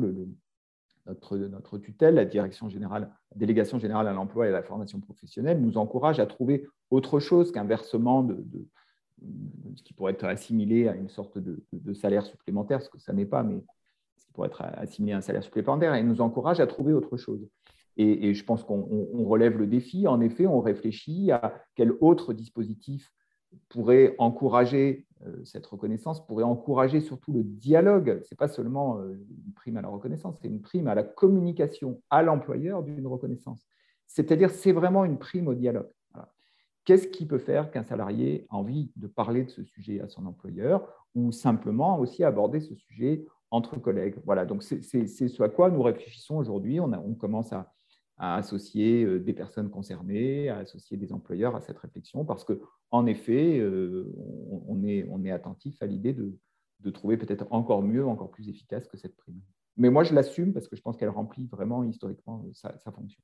notre, 1.05 1.37
notre, 1.37 1.77
tutelle, 1.77 2.15
la 2.15 2.25
direction 2.25 2.69
générale, 2.69 3.11
délégation 3.35 3.79
générale 3.79 4.07
à 4.07 4.13
l'emploi 4.13 4.45
et 4.45 4.49
à 4.49 4.53
la 4.53 4.63
formation 4.63 4.99
professionnelle, 4.99 5.61
nous 5.61 5.77
encourage 5.77 6.19
à 6.19 6.25
trouver 6.25 6.67
autre 6.91 7.19
chose 7.19 7.51
qu'un 7.51 7.65
versement 7.65 8.23
de, 8.23 8.35
de, 8.35 8.67
ce 9.75 9.83
qui 9.83 9.93
pourrait 9.93 10.13
être 10.13 10.25
assimilé 10.25 10.87
à 10.87 10.95
une 10.95 11.09
sorte 11.09 11.37
de, 11.37 11.63
de 11.73 11.93
salaire 11.93 12.25
supplémentaire, 12.25 12.81
ce 12.81 12.89
que 12.89 12.99
ça 12.99 13.13
n'est 13.13 13.25
pas, 13.25 13.43
mais 13.43 13.63
pour 14.37 14.45
être 14.45 14.61
assimilé 14.61 15.13
à 15.13 15.17
un 15.17 15.21
salaire 15.21 15.41
supplémentaire 15.41 15.95
et 15.95 16.03
nous 16.03 16.21
encourage 16.21 16.59
à 16.59 16.67
trouver 16.67 16.93
autre 16.93 17.17
chose. 17.17 17.49
Et, 17.97 18.35
je 18.35 18.43
pense 18.45 18.63
qu'on 18.63 19.23
relève 19.23 19.57
le 19.57 19.65
défi. 19.65 20.05
En 20.05 20.21
effet, 20.21 20.45
on 20.45 20.61
réfléchit 20.61 21.31
à 21.31 21.55
quel 21.73 21.93
autre 22.01 22.33
dispositif 22.33 23.11
pourrait 23.67 24.13
encourager 24.19 25.07
euh, 25.25 25.43
cette 25.43 25.65
reconnaissance, 25.65 26.23
pourrait 26.23 26.43
encourager 26.43 27.01
surtout 27.01 27.33
le 27.33 27.41
dialogue. 27.43 28.21
Ce 28.21 28.31
n'est 28.31 28.37
pas 28.37 28.47
seulement 28.47 28.99
euh, 28.99 29.15
une 29.47 29.53
prime 29.53 29.77
à 29.77 29.81
la 29.81 29.87
reconnaissance, 29.87 30.37
c'est 30.39 30.47
une 30.47 30.61
prime 30.61 30.87
à 30.87 30.93
la 30.93 31.01
communication 31.01 31.99
à 32.11 32.21
l'employeur 32.21 32.83
d'une 32.83 33.07
reconnaissance. 33.07 33.65
C'est-à-dire, 34.05 34.51
c'est 34.51 34.71
vraiment 34.71 35.03
une 35.03 35.17
prime 35.17 35.47
au 35.47 35.55
dialogue. 35.55 35.89
Qu'est-ce 36.85 37.07
qui 37.07 37.25
peut 37.25 37.39
faire 37.39 37.71
qu'un 37.71 37.83
salarié 37.83 38.45
a 38.51 38.57
envie 38.57 38.91
de 38.97 39.07
parler 39.07 39.45
de 39.45 39.49
ce 39.49 39.63
sujet 39.63 39.99
à 40.01 40.07
son 40.07 40.27
employeur 40.27 40.87
ou 41.15 41.31
simplement 41.31 41.99
aussi 41.99 42.23
aborder 42.23 42.61
ce 42.61 42.75
sujet 42.75 43.25
entre 43.51 43.77
collègues. 43.77 44.15
Voilà, 44.25 44.45
donc 44.45 44.63
c'est 44.63 44.81
ce 44.81 45.43
à 45.43 45.49
quoi 45.49 45.69
nous 45.69 45.81
réfléchissons 45.81 46.35
aujourd'hui. 46.35 46.79
On, 46.79 47.13
commence 47.15 47.53
à, 47.53 47.73
associer 48.17 49.03
euh, 49.03 49.19
des 49.19 49.33
personnes 49.33 49.69
concernées, 49.69 50.49
à 50.49 50.57
associer 50.57 50.97
des 50.97 51.13
employeurs 51.13 51.55
à 51.55 51.61
cette 51.61 51.77
réflexion, 51.77 52.25
parce 52.25 52.43
qu'en 52.43 53.05
effet, 53.05 53.59
euh, 53.59 54.11
on, 54.67 54.83
est, 54.83 55.31
attentif 55.31 55.81
à 55.81 55.85
l'idée 55.85 56.13
de, 56.13 56.89
trouver 56.91 57.17
peut-être 57.17 57.45
encore 57.51 57.83
mieux, 57.83 58.05
encore 58.05 58.31
plus 58.31 58.49
efficace 58.49 58.87
que 58.87 58.97
cette 58.97 59.15
prime. 59.15 59.39
Mais 59.75 59.89
moi, 59.89 60.03
je 60.03 60.15
l'assume 60.15 60.53
parce 60.53 60.67
que 60.67 60.75
je 60.75 60.81
pense 60.81 60.97
qu'elle 60.97 61.09
remplit 61.09 61.45
vraiment 61.45 61.83
historiquement 61.83 62.43
sa, 62.53 62.77
sa 62.79 62.91
fonction. 62.91 63.21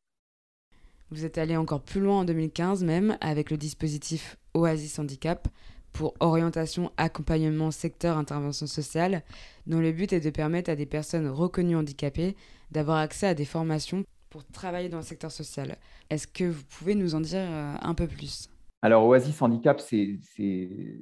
Vous 1.09 1.25
êtes 1.25 1.37
allé 1.37 1.57
encore 1.57 1.81
plus 1.81 2.01
loin 2.01 2.19
en 2.19 2.25
2015 2.25 2.83
même 2.83 3.17
avec 3.21 3.51
le 3.51 3.57
dispositif 3.57 4.37
Oasis 4.53 4.99
Handicap 4.99 5.47
pour 5.93 6.13
orientation, 6.19 6.91
accompagnement, 6.97 7.71
secteur, 7.71 8.17
intervention 8.17 8.67
sociale, 8.67 9.23
dont 9.67 9.79
le 9.79 9.91
but 9.91 10.11
est 10.11 10.19
de 10.19 10.29
permettre 10.29 10.69
à 10.69 10.75
des 10.75 10.85
personnes 10.85 11.27
reconnues 11.27 11.75
handicapées 11.75 12.35
d'avoir 12.71 12.97
accès 12.97 13.27
à 13.27 13.33
des 13.33 13.45
formations 13.45 14.03
pour 14.29 14.43
travailler 14.45 14.89
dans 14.89 14.97
le 14.97 15.03
secteur 15.03 15.31
social. 15.31 15.77
Est-ce 16.09 16.27
que 16.27 16.45
vous 16.45 16.63
pouvez 16.77 16.95
nous 16.95 17.13
en 17.15 17.21
dire 17.21 17.39
euh, 17.39 17.75
un 17.79 17.93
peu 17.93 18.07
plus? 18.07 18.49
Alors, 18.83 19.05
Oasis 19.05 19.41
Handicap, 19.41 19.79
c'est 19.79 20.19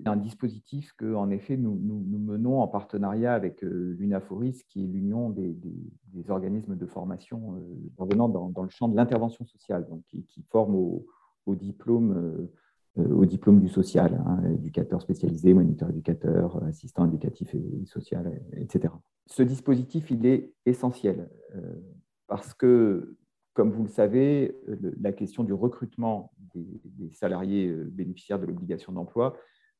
un 0.06 0.15
dispositif 0.15 0.93
que, 0.97 1.15
en 1.15 1.32
effet, 1.32 1.58
nous, 1.58 1.73
menons 1.73 2.62
en 2.62 2.67
partenariat 2.67 3.34
avec 3.34 3.63
euh, 3.63 3.95
l'UNAFORIS, 3.97 4.62
qui 4.69 4.84
est 4.84 4.88
l'union 4.88 5.32
des, 5.32 5.56
organismes 6.30 6.75
de 6.75 6.86
formation 6.86 7.56
euh, 7.56 8.06
dans, 8.06 8.30
dans, 8.30 8.62
le 8.62 8.69
champ 8.69 8.88
de 8.88 8.95
l'intervention 8.95 9.45
sociale, 9.45 9.88
donc 9.89 10.04
qui, 10.10 10.45
forment 10.51 10.75
au, 10.75 11.56
diplôme 11.56 12.12
euh, 12.12 12.17
euh, 12.17 12.51
au 12.97 13.25
diplôme 13.25 13.62
du 13.62 13.69
social, 13.69 14.21
hein, 14.25 14.43
éducateur 14.51 15.01
spécialisé, 15.01 15.54
moniteur 15.54 15.89
éducateur, 15.89 16.62
assistant 16.63 17.06
éducatif 17.06 17.54
et 17.56 17.86
social, 17.86 18.41
etc. 18.58 18.93
Ce 19.27 19.43
dispositif, 19.43 20.12
il 20.12 20.25
est 20.25 20.51
essentiel 20.65 21.30
euh, 21.56 21.62
parce 22.27 22.54
que, 22.54 23.17
comme 23.54 23.71
vous 23.71 23.84
le 23.84 23.89
savez, 23.89 24.58
la 24.99 25.13
question 25.13 25.43
du 25.43 25.54
recrutement 25.54 26.34
des, 26.54 27.12
salariés 27.12 27.67
euh, 27.67 27.89
bénéficiaires 27.89 28.39
de 28.39 28.45
l'obligation 28.45 28.91
d'emploi 28.91 29.38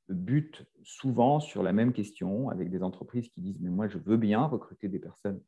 bute 0.08 0.66
souvent 0.84 1.40
sur 1.40 1.64
la 1.64 1.74
même 1.74 1.94
question 1.94 2.50
avec 2.50 2.70
des 2.70 2.84
entreprises 2.84 3.30
qui 3.30 3.40
disent 3.40 3.60
mais 3.62 3.70
moi 3.70 3.88
je 3.88 3.98
veux 3.98 4.18
bien 4.18 4.44
recruter 4.44 4.90
des 4.90 5.00
personnes 5.00 5.40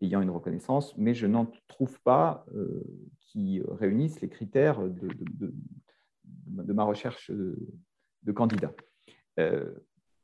ayant 0.00 0.20
une 0.20 0.30
reconnaissance, 0.30 0.96
mais 0.96 1.14
je 1.14 1.26
n'en 1.26 1.46
trouve 1.68 2.00
pas 2.02 2.46
qui 3.20 3.60
réunissent 3.68 4.20
les 4.20 4.28
critères 4.28 4.80
de 4.88 5.54
ma 6.50 6.84
recherche 6.84 7.30
de, 7.30 8.32
candidats. 8.32 8.74
Euh, 9.38 9.72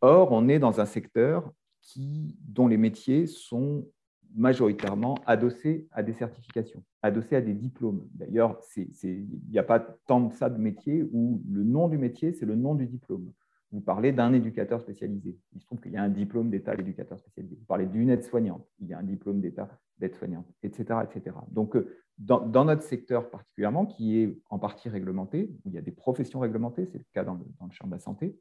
or, 0.00 0.32
on 0.32 0.48
est 0.48 0.58
dans 0.58 0.80
un 0.80 0.84
secteur 0.84 1.50
qui, 1.80 2.36
dont 2.40 2.66
les 2.66 2.76
métiers 2.76 3.26
sont 3.26 3.86
majoritairement 4.34 5.16
adossés 5.26 5.86
à 5.92 6.02
des 6.02 6.12
certifications, 6.12 6.82
adossés 7.02 7.36
à 7.36 7.40
des 7.40 7.54
diplômes. 7.54 8.06
D'ailleurs, 8.14 8.60
il 8.76 9.26
n'y 9.48 9.58
a 9.58 9.62
pas 9.62 9.80
tant 9.80 10.20
de 10.20 10.32
ça 10.34 10.50
de 10.50 10.58
métiers 10.58 11.04
où 11.12 11.42
le 11.48 11.62
nom 11.62 11.88
du 11.88 11.98
métier, 11.98 12.32
c'est 12.32 12.46
le 12.46 12.56
nom 12.56 12.74
du 12.74 12.86
diplôme. 12.86 13.32
Vous 13.70 13.80
parlez 13.80 14.12
d'un 14.12 14.32
éducateur 14.32 14.80
spécialisé. 14.80 15.36
Il 15.52 15.60
se 15.60 15.66
trouve 15.66 15.80
qu'il 15.80 15.92
y 15.92 15.96
a 15.96 16.02
un 16.02 16.08
diplôme 16.08 16.50
d'État 16.50 16.76
d'éducateur 16.76 17.18
spécialisé. 17.18 17.56
Vous 17.56 17.66
parlez 17.66 17.86
d'une 17.86 18.10
aide-soignante. 18.10 18.64
Il 18.80 18.88
y 18.88 18.94
a 18.94 18.98
un 18.98 19.02
diplôme 19.02 19.40
d'État 19.40 19.68
d'aide-soignante, 19.98 20.46
etc., 20.62 21.00
etc. 21.02 21.36
Donc, 21.50 21.76
euh, 22.20 22.38
dans, 22.46 22.64
notre 22.64 22.82
secteur 22.82 23.30
particulièrement, 23.30 23.86
qui 23.86 24.18
est 24.18 24.38
en 24.50 24.58
partie 24.58 24.88
réglementé, 24.88 25.50
où 25.64 25.70
il 25.70 25.74
y 25.74 25.78
a 25.78 25.82
des 25.82 25.92
professions 25.92 26.40
réglementées, 26.40 26.86
c'est 26.86 26.98
le 26.98 27.04
cas 27.12 27.24
dans 27.24 27.34
le, 27.34 27.44
champ 27.70 27.86
de 27.86 27.92
la 27.92 27.98
santé, 27.98 28.38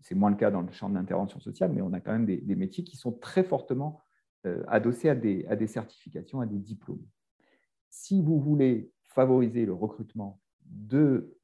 c'est 0.00 0.14
moins 0.14 0.30
le 0.30 0.36
cas 0.36 0.50
dans 0.50 0.62
le 0.62 0.70
champ 0.72 0.88
de 0.88 0.94
l'intervention 0.94 1.40
sociale, 1.40 1.72
mais 1.72 1.82
on 1.82 1.92
a 1.92 2.00
quand 2.00 2.12
même 2.12 2.26
des, 2.26 2.56
métiers 2.56 2.84
qui 2.84 2.96
sont 2.96 3.12
très 3.12 3.42
fortement 3.42 4.00
euh, 4.46 4.62
adossés 4.68 5.08
à 5.08 5.14
des, 5.14 5.46
à 5.46 5.56
des 5.56 5.66
certifications, 5.66 6.40
à 6.40 6.46
des 6.46 6.58
diplômes. 6.58 7.04
Si 7.90 8.22
vous 8.22 8.38
voulez 8.38 8.90
favoriser 9.02 9.64
le 9.64 9.72
recrutement 9.72 10.40
de 10.66 11.34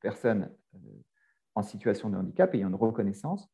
personnes 0.00 0.50
en 1.56 1.62
situation 1.62 2.10
de 2.10 2.16
handicap 2.16 2.54
ayant 2.54 2.68
une 2.68 2.76
reconnaissance, 2.76 3.50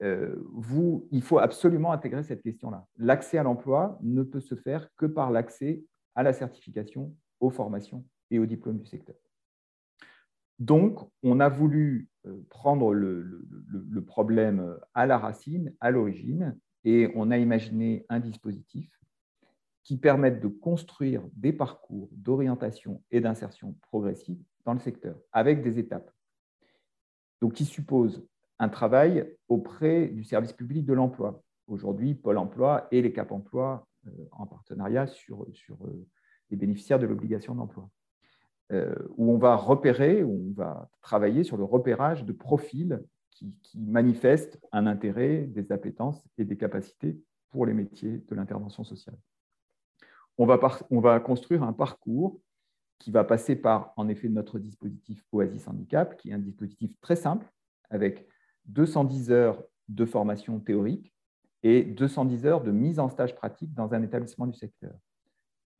vous, 0.00 1.08
il 1.10 1.22
faut 1.22 1.38
absolument 1.38 1.90
intégrer 1.90 2.22
cette 2.22 2.42
question-là. 2.42 2.86
L'accès 2.98 3.38
à 3.38 3.42
l'emploi 3.42 3.98
ne 4.02 4.22
peut 4.22 4.40
se 4.40 4.54
faire 4.54 4.94
que 4.96 5.06
par 5.06 5.32
l'accès 5.32 5.82
à 6.16 6.22
la 6.22 6.32
certification, 6.32 7.14
aux 7.38 7.50
formations 7.50 8.04
et 8.30 8.40
aux 8.40 8.46
diplômes 8.46 8.78
du 8.78 8.86
secteur. 8.86 9.14
Donc, 10.58 10.98
on 11.22 11.38
a 11.38 11.48
voulu 11.48 12.08
euh, 12.26 12.42
prendre 12.48 12.94
le, 12.94 13.46
problème 14.06 14.78
à 14.94 15.06
la 15.06 15.18
racine, 15.18 15.74
à 15.80 15.90
l'origine, 15.90 16.58
et 16.84 17.10
on 17.14 17.30
a 17.30 17.38
imaginé 17.38 18.06
un 18.08 18.20
dispositif 18.20 18.90
qui 19.84 19.98
permette 19.98 20.40
de 20.40 20.48
construire 20.48 21.22
des 21.34 21.52
parcours 21.52 22.08
d'orientation 22.12 23.02
et 23.10 23.20
d'insertion 23.20 23.76
progressive 23.82 24.42
dans 24.64 24.72
le 24.72 24.80
secteur, 24.80 25.16
avec 25.32 25.62
des 25.62 25.78
étapes. 25.78 26.10
Donc, 27.40 27.52
qui 27.52 27.64
suppose 27.64 28.26
un 28.58 28.68
travail 28.68 29.36
auprès 29.48 30.08
du 30.08 30.24
service 30.24 30.52
public 30.52 30.86
de 30.86 30.94
l'emploi. 30.94 31.42
Aujourd'hui, 31.66 32.14
Pôle 32.14 32.38
emploi 32.38 32.88
et 32.90 33.02
les 33.02 33.12
Cap 33.12 33.32
emploi 33.32 33.86
euh, 33.94 33.95
en 34.32 34.46
partenariat 34.46 35.06
sur, 35.06 35.46
sur 35.52 35.76
euh, 35.86 36.06
les 36.50 36.56
bénéficiaires 36.56 36.98
de 36.98 37.06
l'obligation 37.06 37.54
d'emploi. 37.54 37.88
Euh, 38.72 38.94
où 39.16 39.30
on 39.32 39.38
va 39.38 39.54
repérer, 39.54 40.24
où 40.24 40.48
on 40.50 40.52
va 40.52 40.90
travailler 41.00 41.44
sur 41.44 41.56
le 41.56 41.62
repérage 41.62 42.24
de 42.24 42.32
profils 42.32 43.00
qui, 43.30 43.54
manifestent 43.76 44.58
un 44.72 44.86
intérêt, 44.86 45.42
des 45.42 45.70
appétences 45.70 46.20
et 46.36 46.44
des 46.44 46.56
capacités 46.56 47.20
pour 47.50 47.66
les 47.66 47.74
métiers 47.74 48.24
de 48.26 48.34
l'intervention 48.34 48.82
sociale. 48.82 49.16
On 50.38 50.46
va, 50.46 50.58
on 50.90 51.00
va 51.00 51.20
construire 51.20 51.62
un 51.62 51.72
parcours 51.72 52.40
qui 52.98 53.10
va 53.10 53.24
passer 53.24 53.54
par, 53.54 53.92
en 53.96 54.08
effet, 54.08 54.28
notre 54.28 54.58
dispositif 54.58 55.24
Oasis 55.30 55.68
Handicap, 55.68 56.16
qui 56.16 56.30
est 56.30 56.34
un 56.34 56.38
dispositif 56.38 56.90
très 57.00 57.16
simple, 57.16 57.46
avec 57.90 58.26
210 58.64 59.30
heures 59.30 59.62
de 59.88 60.04
formation 60.04 60.58
théorique 60.58 61.15
et 61.62 61.82
210 61.82 62.46
heures 62.46 62.62
de 62.62 62.70
mise 62.70 62.98
en 62.98 63.08
stage 63.08 63.34
pratique 63.34 63.72
dans 63.74 63.94
un 63.94 64.02
établissement 64.02 64.46
du 64.46 64.54
secteur 64.54 64.92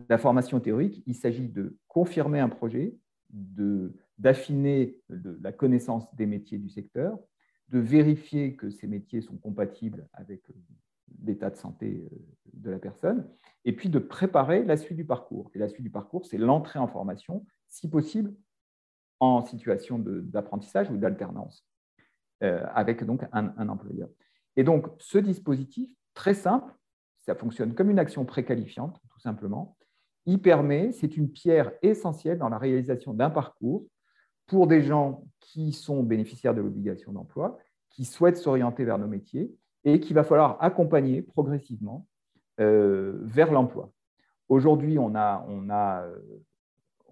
la 0.08 0.18
formation 0.18 0.60
théorique, 0.60 1.02
il 1.06 1.14
s'agit 1.14 1.48
de 1.48 1.76
confirmer 1.88 2.40
un 2.40 2.48
projet, 2.48 2.96
d'affiner 3.30 4.98
la 5.08 5.52
connaissance 5.52 6.14
des 6.14 6.26
métiers 6.26 6.58
du 6.58 6.68
secteur, 6.68 7.18
de 7.68 7.78
vérifier 7.78 8.54
que 8.54 8.70
ces 8.70 8.86
métiers 8.86 9.20
sont 9.20 9.36
compatibles 9.36 10.06
avec 10.12 10.48
euh, 10.50 10.54
l'état 11.24 11.50
de 11.50 11.56
santé 11.56 12.06
euh, 12.12 12.16
de 12.52 12.70
la 12.70 12.78
personne, 12.78 13.28
et 13.64 13.74
puis 13.74 13.88
de 13.88 13.98
préparer 13.98 14.64
la 14.64 14.76
suite 14.76 14.96
du 14.96 15.04
parcours. 15.04 15.50
Et 15.54 15.58
la 15.58 15.68
suite 15.68 15.82
du 15.82 15.90
parcours, 15.90 16.26
c'est 16.26 16.38
l'entrée 16.38 16.78
en 16.78 16.86
formation, 16.86 17.44
si 17.66 17.90
possible, 17.90 18.32
en 19.18 19.44
situation 19.44 19.98
d'apprentissage 19.98 20.90
ou 20.90 20.96
d'alternance, 20.96 21.66
euh, 22.44 22.64
avec 22.72 23.02
donc 23.02 23.24
un, 23.32 23.52
un, 23.56 23.68
employeur. 23.68 24.10
Et 24.56 24.64
donc, 24.64 24.86
ce 24.98 25.18
dispositif, 25.18 25.90
très 26.14 26.34
simple, 26.34 26.72
ça 27.18 27.34
fonctionne 27.34 27.74
comme 27.74 27.90
une 27.90 27.98
action 27.98 28.24
préqualifiante, 28.24 29.00
tout 29.10 29.20
simplement, 29.20 29.76
il 30.26 30.40
permet, 30.40 30.92
c'est 30.92 31.16
une 31.16 31.30
pierre 31.30 31.72
essentielle 31.82 32.38
dans 32.38 32.48
la 32.48 32.58
réalisation 32.58 33.14
d'un 33.14 33.30
parcours 33.30 33.86
pour 34.46 34.66
des 34.66 34.82
gens 34.82 35.24
qui 35.40 35.72
sont 35.72 36.02
bénéficiaires 36.02 36.54
de 36.54 36.60
l'obligation 36.60 37.12
d'emploi, 37.12 37.58
qui 37.90 38.04
souhaitent 38.04 38.36
s'orienter 38.36 38.84
vers 38.84 38.98
nos 38.98 39.06
métiers 39.06 39.54
et 39.84 40.00
qu'il 40.00 40.14
va 40.14 40.24
falloir 40.24 40.62
accompagner 40.62 41.22
progressivement 41.22 42.06
euh, 42.60 43.18
vers 43.22 43.52
l'emploi. 43.52 43.90
Aujourd'hui, 44.48 44.98
on 44.98 45.14
a, 45.14 45.44
on, 45.48 45.70
a, 45.70 46.02
euh, 46.02 46.18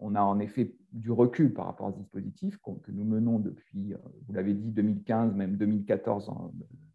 on 0.00 0.14
a 0.14 0.22
en 0.22 0.38
effet 0.38 0.74
du 0.92 1.11
recul 1.11 1.52
par 1.52 1.66
rapport 1.66 1.88
à 1.88 1.92
ce 1.92 1.98
dispositif 1.98 2.59
que 2.59 2.92
nous 2.92 3.04
menons 3.04 3.38
depuis, 3.38 3.94
euh, 3.94 3.98
vous 4.26 4.35
l'avez 4.35 4.54
dit, 4.54 4.70
2015, 4.70 5.35
même 5.35 5.57
2014 5.57 6.30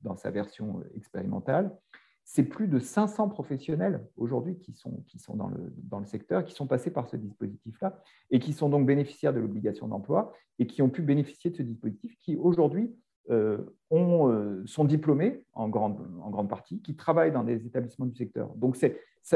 dans 0.04 0.16
sa 0.16 0.32
version 0.32 0.82
expérimentale 0.96 1.76
c'est 2.32 2.44
plus 2.44 2.68
de 2.68 2.78
500 2.78 3.28
professionnels 3.30 4.06
aujourd'hui 4.16 4.60
qui 4.60 4.74
sont, 4.74 5.04
qui 5.08 5.18
sont 5.18 5.36
dans, 5.36 5.48
le, 5.48 5.74
dans 5.78 5.98
le 5.98 6.06
secteur, 6.06 6.46
qui 6.46 6.54
sont 6.54 6.68
passés 6.68 6.92
par 6.92 7.10
ce 7.10 7.18
dispositif-là 7.18 8.04
et 8.30 8.38
qui 8.38 8.54
sont 8.54 8.70
donc 8.70 8.86
bénéficiaires 8.86 9.34
de 9.34 9.40
l'obligation 9.40 9.88
d'emploi 9.88 10.32
et 10.60 10.68
qui 10.68 10.84
ont 10.84 10.92
pu 10.92 11.02
bénéficier 11.02 11.50
de 11.50 11.56
ce 11.56 11.64
dispositif 11.64 12.16
qui 12.20 12.36
aujourd'hui 12.36 12.96
euh, 13.32 13.58
euh, 13.92 14.62
sont 14.68 14.86
diplômés 14.86 15.44
en 15.54 15.70
grande, 15.70 16.08
en 16.22 16.30
grande 16.30 16.50
partie, 16.50 16.84
qui 16.84 16.96
travaillent 16.96 17.32
dans 17.32 17.44
des 17.44 17.66
établissements 17.66 18.06
du 18.06 18.16
secteur. 18.16 18.54
Donc 18.58 18.76
ça, 18.76 18.90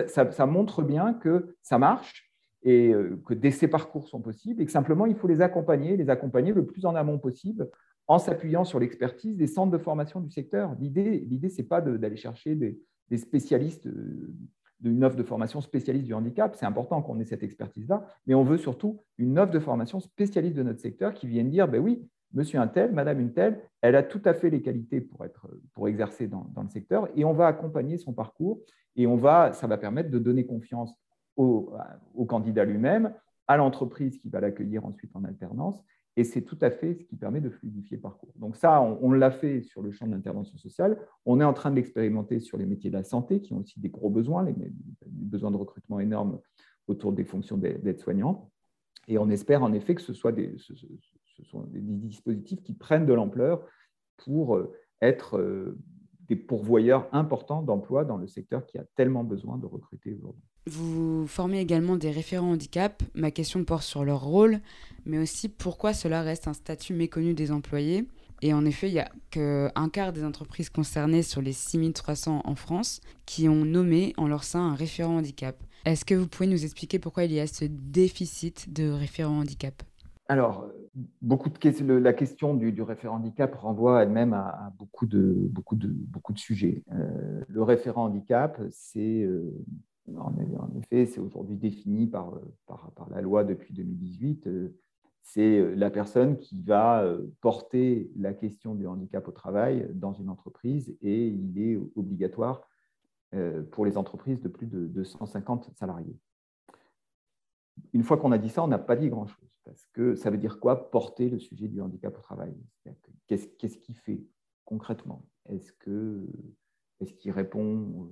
ça, 0.07 0.45
montre 0.45 0.83
bien 0.83 1.15
que 1.15 1.55
ça 1.63 1.79
marche 1.79 2.31
et 2.63 2.93
euh, 2.93 3.21
que 3.25 3.49
ces 3.51 3.67
parcours 3.67 4.07
sont 4.07 4.21
possibles 4.21 4.61
et 4.61 4.65
que 4.65 4.71
simplement 4.71 5.05
il 5.05 5.15
faut 5.15 5.27
les 5.27 5.41
accompagner, 5.41 5.97
les 5.97 6.09
accompagner 6.09 6.53
le 6.53 6.65
plus 6.65 6.85
en 6.85 6.95
amont 6.95 7.19
possible 7.19 7.69
en 8.07 8.19
s'appuyant 8.19 8.65
sur 8.65 8.79
l'expertise 8.79 9.37
des 9.37 9.47
centres 9.47 9.71
de 9.71 9.77
formation 9.77 10.19
du 10.19 10.29
secteur. 10.29 10.75
L'idée, 10.79 11.19
l'idée 11.19 11.49
ce 11.49 11.61
n'est 11.61 11.67
pas 11.67 11.81
d'aller 11.81 12.17
chercher 12.17 12.55
des, 12.55 12.77
spécialistes 13.17 13.85
euh, 13.85 14.33
d'une 14.79 15.03
offre 15.03 15.15
de 15.15 15.23
formation 15.23 15.61
spécialiste 15.61 16.05
du 16.05 16.13
handicap. 16.13 16.55
C'est 16.55 16.65
important 16.65 17.01
qu'on 17.01 17.19
ait 17.19 17.25
cette 17.25 17.43
expertise-là, 17.43 18.05
mais 18.25 18.33
on 18.33 18.43
veut 18.43 18.57
surtout 18.57 18.99
une 19.17 19.37
offre 19.39 19.51
de 19.51 19.59
formation 19.59 19.99
spécialiste 19.99 20.55
de 20.55 20.63
notre 20.63 20.79
secteur 20.79 21.13
qui 21.13 21.27
vienne 21.27 21.49
dire, 21.49 21.67
ben 21.67 21.79
oui, 21.79 22.05
monsieur 22.33 22.59
un 22.59 22.67
tel, 22.67 22.91
madame 22.91 23.19
une 23.19 23.31
telle, 23.31 23.61
elle 23.81 23.95
a 23.95 24.03
tout 24.03 24.21
à 24.25 24.33
fait 24.33 24.49
les 24.49 24.61
qualités 24.61 24.99
pour, 24.99 25.23
être, 25.23 25.47
pour 25.73 25.87
exercer 25.87 26.27
dans, 26.27 26.49
le 26.61 26.69
secteur, 26.69 27.07
et 27.15 27.23
on 27.23 27.33
va 27.33 27.47
accompagner 27.47 27.97
son 27.97 28.13
parcours, 28.13 28.59
et 28.95 29.07
on 29.07 29.15
va, 29.15 29.53
ça 29.53 29.67
va 29.67 29.77
permettre 29.77 30.09
de 30.09 30.19
donner 30.19 30.45
confiance 30.45 30.93
au, 31.35 31.73
au 32.15 32.25
candidat 32.25 32.65
lui-même, 32.65 33.13
à 33.47 33.57
l'entreprise 33.57 34.17
qui 34.17 34.29
va 34.29 34.39
l'accueillir 34.39 34.85
ensuite 34.85 35.15
en 35.15 35.23
alternance, 35.23 35.83
et 36.15 36.23
c'est 36.23 36.41
tout 36.41 36.57
à 36.61 36.69
fait 36.69 36.93
ce 36.93 37.03
qui 37.03 37.15
permet 37.15 37.41
de 37.41 37.49
fluidifier 37.49 37.97
le 37.97 38.01
parcours. 38.01 38.31
Donc 38.35 38.55
ça, 38.55 38.81
on, 38.81 39.11
l'a 39.11 39.31
fait 39.31 39.61
sur 39.63 39.81
le 39.81 39.91
champ 39.91 40.05
de 40.05 40.11
l'intervention 40.11 40.57
sociale. 40.57 40.99
On 41.25 41.39
est 41.41 41.43
en 41.43 41.53
train 41.53 41.71
de 41.71 41.75
l'expérimenter 41.75 42.39
sur 42.39 42.57
les 42.57 42.67
métiers 42.67 42.91
de 42.91 42.95
la 42.95 43.03
santé, 43.03 43.41
qui 43.41 43.53
ont 43.53 43.59
aussi 43.59 43.79
des 43.79 43.89
gros 43.89 44.11
besoins, 44.11 44.43
les, 44.43 44.53
besoins 45.07 45.49
de 45.49 45.57
recrutement 45.57 45.99
énormes 45.99 46.39
autour 46.87 47.13
des 47.13 47.23
fonctions 47.23 47.57
d'aide-soignant. 47.57 48.51
Et 49.07 49.17
on 49.17 49.29
espère 49.29 49.63
en 49.63 49.73
effet 49.73 49.95
que 49.95 50.01
ce, 50.01 50.13
soit 50.13 50.31
des, 50.31 50.55
ce, 50.59 50.73
sont 51.45 51.61
des 51.63 51.81
dispositifs 51.81 52.61
qui 52.61 52.73
prennent 52.73 53.07
de 53.07 53.13
l'ampleur 53.13 53.65
pour 54.17 54.55
euh, 54.55 54.71
être 55.01 55.37
euh, 55.39 55.79
des 56.27 56.35
pourvoyeurs 56.35 57.09
importants 57.11 57.63
d'emplois 57.63 58.05
dans 58.05 58.17
le 58.17 58.27
secteur 58.27 58.65
qui 58.67 58.77
a 58.77 58.85
tellement 58.95 59.23
besoin 59.23 59.57
de 59.57 59.65
recruter 59.65 60.13
aujourd'hui. 60.13 60.43
Vous 60.65 61.27
formez 61.27 61.59
également 61.59 61.97
des 61.97 62.11
référents 62.11 62.51
handicap. 62.51 63.03
Ma 63.13 63.31
question 63.31 63.63
porte 63.65 63.83
sur 63.83 64.05
leur 64.05 64.23
rôle, 64.23 64.59
mais 65.05 65.17
aussi 65.17 65.49
pourquoi 65.49 65.93
cela 65.93 66.21
reste 66.21 66.47
un 66.47 66.53
statut 66.53 66.93
méconnu 66.93 67.33
des 67.33 67.51
employés. 67.51 68.07
Et 68.41 68.53
en 68.53 68.65
effet, 68.65 68.89
il 68.89 68.93
n'y 68.93 68.99
a 68.99 69.09
qu'un 69.29 69.89
quart 69.89 70.13
des 70.13 70.23
entreprises 70.23 70.69
concernées 70.69 71.23
sur 71.23 71.41
les 71.41 71.53
6300 71.53 72.41
en 72.43 72.55
France 72.55 73.01
qui 73.25 73.47
ont 73.47 73.65
nommé 73.65 74.13
en 74.17 74.27
leur 74.27 74.43
sein 74.43 74.59
un 74.59 74.75
référent 74.75 75.17
handicap. 75.17 75.55
Est-ce 75.85 76.05
que 76.05 76.13
vous 76.13 76.27
pouvez 76.27 76.47
nous 76.47 76.63
expliquer 76.63 76.99
pourquoi 76.99 77.25
il 77.25 77.33
y 77.33 77.39
a 77.39 77.47
ce 77.47 77.65
déficit 77.65 78.71
de 78.73 78.89
référents 78.89 79.39
handicap? 79.39 79.83
Alors, 80.29 80.69
beaucoup 81.21 81.49
de, 81.49 81.93
la 81.93 82.13
question 82.13 82.53
du, 82.53 82.81
référent 82.81 83.17
handicap 83.17 83.53
renvoie 83.55 84.03
elle-même 84.03 84.33
à, 84.33 84.73
beaucoup, 84.77 85.05
de, 85.05 85.47
beaucoup, 85.49 85.75
de, 85.75 85.87
beaucoup 85.87 86.33
de 86.33 86.39
sujets. 86.39 86.83
Euh, 86.93 87.41
le 87.47 87.63
référent 87.63 88.05
handicap, 88.05 88.61
c'est 88.71 89.23
euh, 89.23 89.53
en, 90.17 90.71
effet, 90.75 91.05
c'est 91.05 91.19
aujourd'hui 91.19 91.55
défini 91.55 92.07
par, 92.07 92.39
par, 92.65 93.09
la 93.09 93.21
loi 93.21 93.43
depuis 93.43 93.73
2018. 93.73 94.47
Euh, 94.47 94.77
c'est 95.21 95.59
euh, 95.59 95.73
la 95.75 95.89
personne 95.89 96.37
qui 96.37 96.61
va 96.61 97.03
euh, 97.03 97.25
porter 97.41 98.11
la 98.17 98.33
question 98.33 98.75
du 98.75 98.87
handicap 98.87 99.27
au 99.27 99.31
travail 99.31 99.89
dans 99.93 100.13
une 100.13 100.29
entreprise 100.29 100.95
et 101.01 101.27
il 101.27 101.59
est 101.59 101.77
obligatoire 101.95 102.67
pour 103.71 103.83
les 103.83 103.97
entreprises 103.97 104.39
de 104.41 104.47
plus 104.47 104.67
de 104.67 104.85
250 104.85 105.71
salariés. 105.73 106.15
Une 107.91 108.03
fois 108.03 108.17
qu'on 108.17 108.31
a 108.31 108.37
dit 108.37 108.49
ça, 108.49 108.63
on 108.63 108.67
n'a 108.67 108.77
pas 108.77 108.95
dit 108.95 109.09
grand-chose, 109.09 109.49
parce 109.65 109.87
que 109.87 110.13
ça 110.13 110.29
veut 110.29 110.37
dire 110.37 110.59
quoi 110.59 110.91
porter 110.91 111.31
le 111.31 111.39
sujet 111.39 111.67
du 111.67 111.81
handicap 111.81 112.15
au 112.15 112.21
travail? 112.21 112.55
Qu'est-ce 113.25 113.77
qu'il 113.79 113.95
fait 113.95 114.23
concrètement? 114.65 115.25
Est-ce 115.49 115.73
qu'il 117.15 117.31
répond 117.31 118.07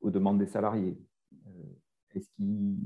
aux 0.00 0.10
demandes 0.10 0.38
des 0.38 0.46
salariés. 0.46 0.98
Euh, 1.46 1.50
Est-ce 2.14 2.28
qu'il 2.30 2.76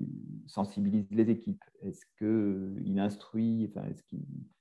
sensibilise 0.46 1.10
les 1.10 1.30
équipes? 1.30 1.64
Est-ce 1.82 2.04
qu'il 2.18 2.98
instruit? 2.98 3.70
Enfin, 3.70 3.86
est 3.88 4.02
qu'il, 4.06 4.20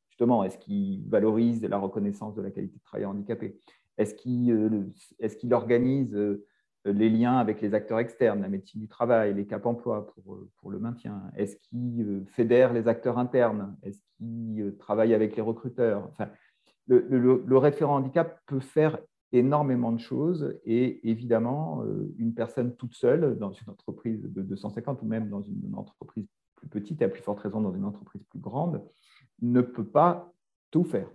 Justement, 0.10 0.44
est-ce 0.44 0.60
qu'il 0.60 1.10
valorise 1.10 1.63
la 1.63 1.80
reconnaissance 1.80 2.36
de 2.36 2.44
la 2.44 2.52
qualité 2.52 2.78
de 2.78 2.84
travail 2.84 3.06
handicapé? 3.06 3.60
Est-ce 3.98 4.13
qu'il, 4.13 4.52
euh, 4.52 4.84
est 5.20 5.36
qu'il 5.38 5.56
organise 5.56 6.16
euh, 6.16 6.46
les 6.86 7.10
liens 7.10 7.38
avec 7.38 7.62
les 7.62 7.74
acteurs 7.74 7.98
externes, 7.98 8.42
la 8.42 8.50
médecine 8.50 8.80
du 8.80 8.88
travail, 8.88 9.34
les 9.34 9.48
cap 9.48 9.66
emploi 9.66 10.06
pour, 10.06 10.38
pour 10.58 10.70
le 10.70 10.78
maintien? 10.78 11.24
Est-ce 11.36 11.56
qu'il 11.56 12.24
fédère 12.28 12.74
les 12.74 12.88
acteurs 12.88 13.18
internes? 13.18 13.76
Est-ce 13.82 14.00
qu'il 14.18 14.76
travaille 14.78 15.16
avec 15.16 15.36
les 15.36 15.42
recruteurs? 15.42 16.08
Enfin, 16.12 16.30
le, 16.86 17.00
le, 17.10 17.58
référent 17.58 17.96
handicap 17.96 18.39
peut 18.46 18.60
faire 18.60 19.00
énormément 19.34 19.91
de 19.91 20.00
choses 20.00 20.58
et 20.63 21.10
évidemment, 21.10 21.84
euh, 21.84 22.13
une 22.17 22.34
personne 22.34 22.76
toute 22.76 22.96
seule 22.96 23.38
dans 23.38 23.52
une 23.52 23.69
entreprise 23.69 24.22
de 24.24 24.41
250 24.41 25.02
ou 25.02 25.06
même 25.06 25.30
dans 25.30 25.41
une 25.41 25.74
entreprise 25.76 26.28
plus 26.56 26.67
petite 26.67 27.02
et 27.02 27.06
à 27.06 27.10
plus 27.10 27.22
forte 27.22 27.39
raison 27.39 27.60
dans 27.60 27.74
une 27.74 27.84
entreprise 27.84 28.24
plus 28.30 28.39
grande, 28.39 28.82
ne 29.41 29.62
peut 29.62 29.86
pas 29.86 30.32
tout 30.72 30.84
faire. 30.84 31.10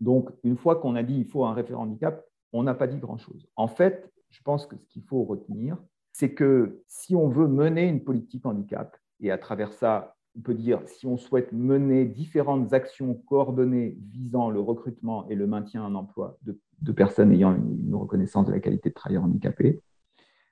Donc, 0.00 0.30
une 0.42 0.56
fois 0.56 0.76
qu'on 0.76 0.96
a 0.96 1.02
dit 1.02 1.14
il 1.14 1.26
faut 1.26 1.44
un 1.44 1.54
référent 1.54 1.84
handicap, 1.84 2.24
on 2.52 2.64
n'a 2.64 2.74
pas 2.74 2.88
dit 2.88 2.98
grand-chose. 2.98 3.46
En 3.56 3.68
fait, 3.68 4.12
je 4.30 4.42
pense 4.42 4.66
que 4.66 4.76
ce 4.76 4.84
qu'il 4.88 5.02
faut 5.04 5.22
retenir, 5.22 5.78
c'est 6.12 6.34
que 6.34 6.82
si 6.86 7.14
on 7.14 7.28
veut 7.28 7.48
mener 7.48 7.88
une 7.88 8.02
politique 8.02 8.44
handicap, 8.44 8.96
et 9.20 9.30
à 9.30 9.38
travers 9.38 9.72
ça, 9.72 10.16
on 10.36 10.40
peut 10.40 10.54
dire 10.54 10.80
si 10.86 11.06
on 11.06 11.16
souhaite 11.16 11.52
mener 11.52 12.04
différentes 12.04 12.72
actions 12.72 13.14
coordonnées 13.14 13.96
visant 14.10 14.50
le 14.50 14.60
recrutement 14.60 15.28
et 15.28 15.34
le 15.34 15.46
maintien 15.46 15.84
en 15.84 15.94
emploi 15.94 16.38
de, 16.42 16.58
personnes 16.90 17.32
ayant 17.32 17.54
une, 17.54 17.94
reconnaissance 17.94 18.46
de 18.46 18.52
la 18.52 18.58
qualité 18.58 18.88
de 18.88 18.94
travailleur 18.94 19.22
handicapé, 19.22 19.80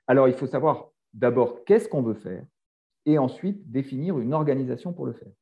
alors 0.07 0.29
il 0.29 0.35
faut 0.35 0.47
savoir 0.47 0.91
d'abord 1.15 1.65
qu'est-ce 1.65 1.89
qu'on 1.89 2.03
veut 2.03 2.15
faire 2.15 2.45
et 3.07 3.19
ensuite 3.19 3.71
définir 3.71 4.19
une 4.19 4.35
organisation 4.35 4.93
pour 4.93 5.07
le 5.07 5.13
faire. 5.13 5.33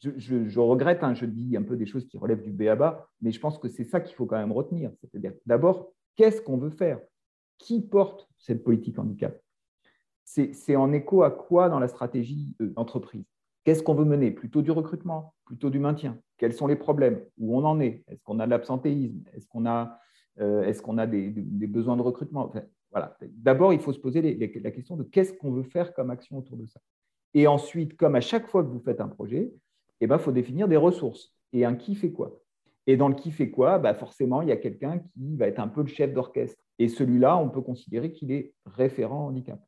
Je, 0.00 0.58
regrette, 0.58 1.04
hein, 1.04 1.14
je 1.14 1.26
dis 1.26 1.56
un 1.56 1.62
peu 1.62 1.76
des 1.76 1.86
choses 1.86 2.06
qui 2.06 2.18
relèvent 2.18 2.42
du 2.42 2.50
BABA, 2.50 3.08
mais 3.20 3.30
je 3.30 3.38
pense 3.38 3.58
que 3.58 3.68
c'est 3.68 3.84
ça 3.84 4.00
qu'il 4.00 4.16
faut 4.16 4.26
quand 4.26 4.38
même 4.38 4.50
retenir. 4.50 4.90
C'est-à-dire 5.00 5.34
d'abord, 5.46 5.92
qu'est-ce 6.16 6.40
qu'on 6.42 6.56
veut 6.56 6.70
faire? 6.70 6.98
Qui 7.58 7.80
porte 7.80 8.28
cette 8.38 8.64
politique 8.64 8.98
handicap? 8.98 9.38
C'est 10.24 10.76
en 10.76 10.92
écho 10.92 11.22
à 11.22 11.30
quoi 11.30 11.68
dans 11.68 11.78
la 11.78 11.88
stratégie 11.88 12.56
d'entreprise 12.58 13.26
Qu'est-ce 13.64 13.82
qu'on 13.82 13.94
veut 13.94 14.04
mener? 14.04 14.32
Plutôt 14.32 14.62
du 14.62 14.72
recrutement, 14.72 15.34
plutôt 15.44 15.70
du 15.70 15.78
maintien? 15.78 16.18
Quels 16.36 16.52
sont 16.52 16.66
les 16.66 16.76
problèmes? 16.76 17.20
Où 17.38 17.56
on 17.56 17.64
en 17.64 17.78
est? 17.78 18.02
Est-ce 18.08 18.22
qu'on 18.24 18.40
a 18.40 18.46
de 18.46 18.50
l'absentéisme? 18.50 19.22
Est-ce 19.34 19.46
qu'on 19.46 19.66
a, 19.66 20.00
euh, 20.40 20.64
est 20.64 20.80
qu'on 20.80 20.98
a 20.98 21.06
des, 21.06 21.30
besoins 21.66 21.96
de 21.96 22.02
recrutement? 22.02 22.52
Voilà. 22.90 23.16
D'abord, 23.36 23.72
il 23.72 23.80
faut 23.80 23.92
se 23.92 23.98
poser 23.98 24.20
la 24.22 24.70
question 24.70 24.96
de 24.96 25.02
qu'est-ce 25.02 25.32
qu'on 25.32 25.52
veut 25.52 25.62
faire 25.62 25.94
comme 25.94 26.10
action 26.10 26.38
autour 26.38 26.56
de 26.56 26.66
ça. 26.66 26.80
Et 27.34 27.46
ensuite, 27.46 27.96
comme 27.96 28.14
à 28.14 28.20
chaque 28.20 28.46
fois 28.46 28.62
que 28.62 28.68
vous 28.68 28.80
faites 28.80 29.00
un 29.00 29.08
projet, 29.08 29.52
il 30.00 30.04
eh 30.04 30.06
ben, 30.06 30.18
faut 30.18 30.32
définir 30.32 30.68
des 30.68 30.76
ressources 30.76 31.34
et 31.52 31.64
un 31.64 31.74
qui 31.74 31.94
fait 31.94 32.10
quoi? 32.10 32.42
Et 32.86 32.96
dans 32.96 33.08
le 33.08 33.14
qui 33.14 33.30
fait 33.30 33.50
quoi, 33.50 33.78
bah 33.78 33.94
forcément, 33.94 34.42
il 34.42 34.48
y 34.48 34.52
a 34.52 34.56
quelqu'un 34.56 34.98
qui 34.98 35.36
va 35.36 35.46
être 35.46 35.60
un 35.60 35.68
peu 35.68 35.82
le 35.82 35.86
chef 35.86 36.12
d'orchestre. 36.12 36.60
Et 36.78 36.88
celui-là, 36.88 37.36
on 37.38 37.48
peut 37.48 37.60
considérer 37.60 38.12
qu'il 38.12 38.32
est 38.32 38.52
référent 38.66 39.26
handicap. 39.26 39.60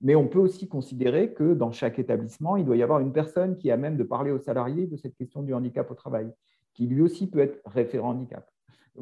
Mais 0.00 0.14
on 0.14 0.26
peut 0.26 0.40
aussi 0.40 0.68
considérer 0.68 1.32
que 1.32 1.54
dans 1.54 1.70
chaque 1.70 1.98
établissement, 1.98 2.56
il 2.56 2.64
doit 2.64 2.76
y 2.76 2.82
avoir 2.82 3.00
une 3.00 3.12
personne 3.12 3.56
qui 3.56 3.70
a 3.70 3.76
même 3.76 3.96
de 3.96 4.02
parler 4.02 4.30
aux 4.30 4.38
salariés 4.38 4.86
de 4.86 4.96
cette 4.96 5.16
question 5.16 5.42
du 5.42 5.54
handicap 5.54 5.90
au 5.90 5.94
travail, 5.94 6.30
qui 6.74 6.86
lui 6.86 7.00
aussi 7.00 7.28
peut 7.28 7.38
être 7.38 7.60
référent 7.64 8.10
handicap. 8.10 8.50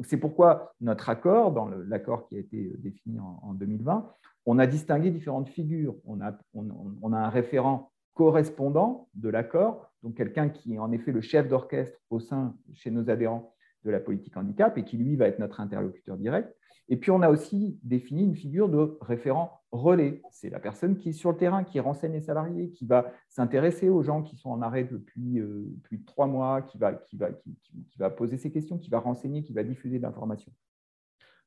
C'est 0.03 0.17
pourquoi 0.17 0.73
notre 0.81 1.09
accord, 1.09 1.51
dans 1.51 1.67
l'accord 1.67 2.27
qui 2.27 2.35
a 2.35 2.39
été 2.39 2.73
défini 2.77 3.19
en, 3.19 3.53
2020, 3.53 4.11
on 4.45 4.59
a 4.59 4.67
distingué 4.67 5.11
différentes 5.11 5.49
figures. 5.49 5.95
On 6.05 6.21
a, 6.21 6.37
on, 6.53 7.13
a 7.13 7.17
un 7.17 7.29
référent 7.29 7.91
correspondant 8.13 9.09
de 9.15 9.29
l'accord, 9.29 9.91
donc 10.03 10.15
quelqu'un 10.15 10.49
qui 10.49 10.75
est 10.75 10.79
en 10.79 10.91
effet 10.91 11.11
le 11.11 11.21
chef 11.21 11.47
d'orchestre 11.47 11.99
au 12.09 12.19
sein, 12.19 12.55
chez 12.73 12.91
nos 12.91 13.09
adhérents, 13.09 13.55
de 13.85 13.91
la 13.91 13.99
politique 13.99 14.35
handicap 14.35 14.77
et 14.77 14.83
qui, 14.83 14.97
lui, 14.97 15.15
va 15.15 15.27
être 15.27 15.39
notre 15.39 15.59
interlocuteur 15.59 16.17
direct. 16.17 16.53
Et 16.89 16.97
puis, 16.97 17.11
on 17.11 17.21
a 17.21 17.29
aussi 17.29 17.79
défini 17.83 18.23
une 18.23 18.35
figure 18.35 18.69
de 18.69 18.97
référent 19.01 19.61
relais. 19.71 20.21
C'est 20.31 20.49
la 20.49 20.59
personne 20.59 20.97
qui 20.97 21.09
est 21.09 21.13
sur 21.13 21.31
le 21.31 21.37
terrain, 21.37 21.63
qui 21.63 21.79
renseigne 21.79 22.13
les 22.13 22.21
salariés, 22.21 22.69
qui 22.71 22.85
va 22.85 23.11
s'intéresser 23.27 23.89
aux 23.89 24.03
gens 24.03 24.21
qui 24.21 24.37
sont 24.37 24.51
en 24.51 24.61
arrêt 24.61 24.83
depuis 24.83 25.39
euh, 25.39 25.65
plus 25.83 25.97
de 25.97 26.05
trois 26.05 26.27
mois, 26.27 26.61
qui 26.61 26.77
va, 26.77 26.93
poser 28.09 28.37
ses 28.37 28.51
questions, 28.51 28.77
qui 28.77 28.89
va 28.89 28.99
renseigner, 28.99 29.43
qui 29.43 29.53
va 29.53 29.63
diffuser 29.63 29.97
de 29.97 30.03
l'information. 30.03 30.51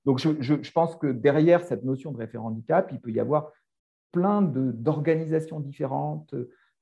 Donc, 0.05 0.19
je, 0.19 0.31
je, 0.41 0.73
pense 0.73 0.97
que 0.97 1.07
derrière 1.07 1.65
cette 1.65 1.85
notion 1.85 2.13
de 2.13 2.19
référent 2.19 2.49
handicap, 2.49 2.89
il 2.93 3.01
peut 3.01 3.11
y 3.11 3.21
avoir 3.21 3.53
plein 4.11 4.43
d'organisations 4.43 5.61
différentes, 5.61 6.35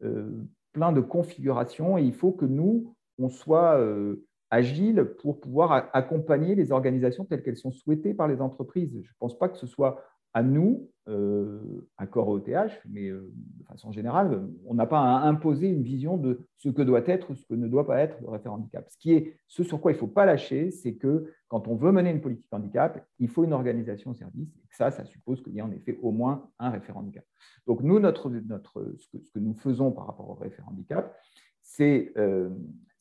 euh, 0.02 0.44
plein 0.72 0.92
de 0.92 1.00
configurations, 1.00 1.98
et 1.98 2.02
il 2.02 2.14
faut 2.14 2.32
que 2.32 2.44
nous, 2.44 2.94
on 3.18 3.28
soit 3.28 3.78
euh, 3.78 4.25
agile 4.50 5.04
pour 5.20 5.40
pouvoir 5.40 5.90
accompagner 5.92 6.54
les 6.54 6.72
organisations 6.72 7.24
telles 7.24 7.42
qu'elles 7.42 7.56
sont 7.56 7.72
souhaitées 7.72 8.14
par 8.14 8.28
les 8.28 8.40
entreprises. 8.40 8.92
Je 8.92 9.08
ne 9.08 9.16
pense 9.18 9.38
pas 9.38 9.48
que 9.48 9.56
ce 9.56 9.66
soit 9.66 10.02
à 10.36 10.42
nous, 10.42 10.90
euh, 11.08 11.88
corps 12.10 12.28
OTH, 12.28 12.82
mais 12.90 13.08
euh, 13.08 13.32
de 13.58 13.64
façon 13.64 13.90
générale, 13.90 14.46
on 14.66 14.74
n'a 14.74 14.84
pas 14.84 15.00
à 15.00 15.26
imposer 15.26 15.68
une 15.68 15.82
vision 15.82 16.18
de 16.18 16.46
ce 16.58 16.68
que 16.68 16.82
doit 16.82 17.08
être 17.08 17.30
ou 17.30 17.34
ce 17.34 17.46
que 17.46 17.54
ne 17.54 17.66
doit 17.68 17.86
pas 17.86 18.00
être 18.00 18.20
le 18.20 18.28
référent 18.28 18.56
handicap. 18.56 18.86
Ce, 18.90 18.98
qui 18.98 19.14
est, 19.14 19.38
ce 19.46 19.62
sur 19.62 19.80
quoi 19.80 19.92
il 19.92 19.94
ne 19.94 20.00
faut 20.00 20.06
pas 20.06 20.26
lâcher, 20.26 20.70
c'est 20.70 20.94
que 20.94 21.32
quand 21.48 21.68
on 21.68 21.74
veut 21.74 21.90
mener 21.90 22.10
une 22.10 22.20
politique 22.20 22.52
handicap, 22.52 23.02
il 23.18 23.28
faut 23.28 23.44
une 23.44 23.54
organisation 23.54 24.10
au 24.10 24.14
service. 24.14 24.54
Et 24.58 24.68
ça, 24.72 24.90
ça 24.90 25.06
suppose 25.06 25.42
qu'il 25.42 25.54
y 25.54 25.58
ait 25.58 25.62
en 25.62 25.72
effet 25.72 25.98
au 26.02 26.10
moins 26.10 26.50
un 26.58 26.68
référent 26.68 27.00
handicap. 27.00 27.24
Donc 27.66 27.82
nous, 27.82 27.98
notre, 27.98 28.28
notre, 28.28 28.92
ce, 28.98 29.08
que, 29.08 29.24
ce 29.24 29.30
que 29.30 29.38
nous 29.38 29.54
faisons 29.54 29.90
par 29.90 30.06
rapport 30.06 30.28
au 30.28 30.34
référent 30.34 30.70
handicap, 30.70 31.16
c'est 31.62 32.12
euh, 32.18 32.50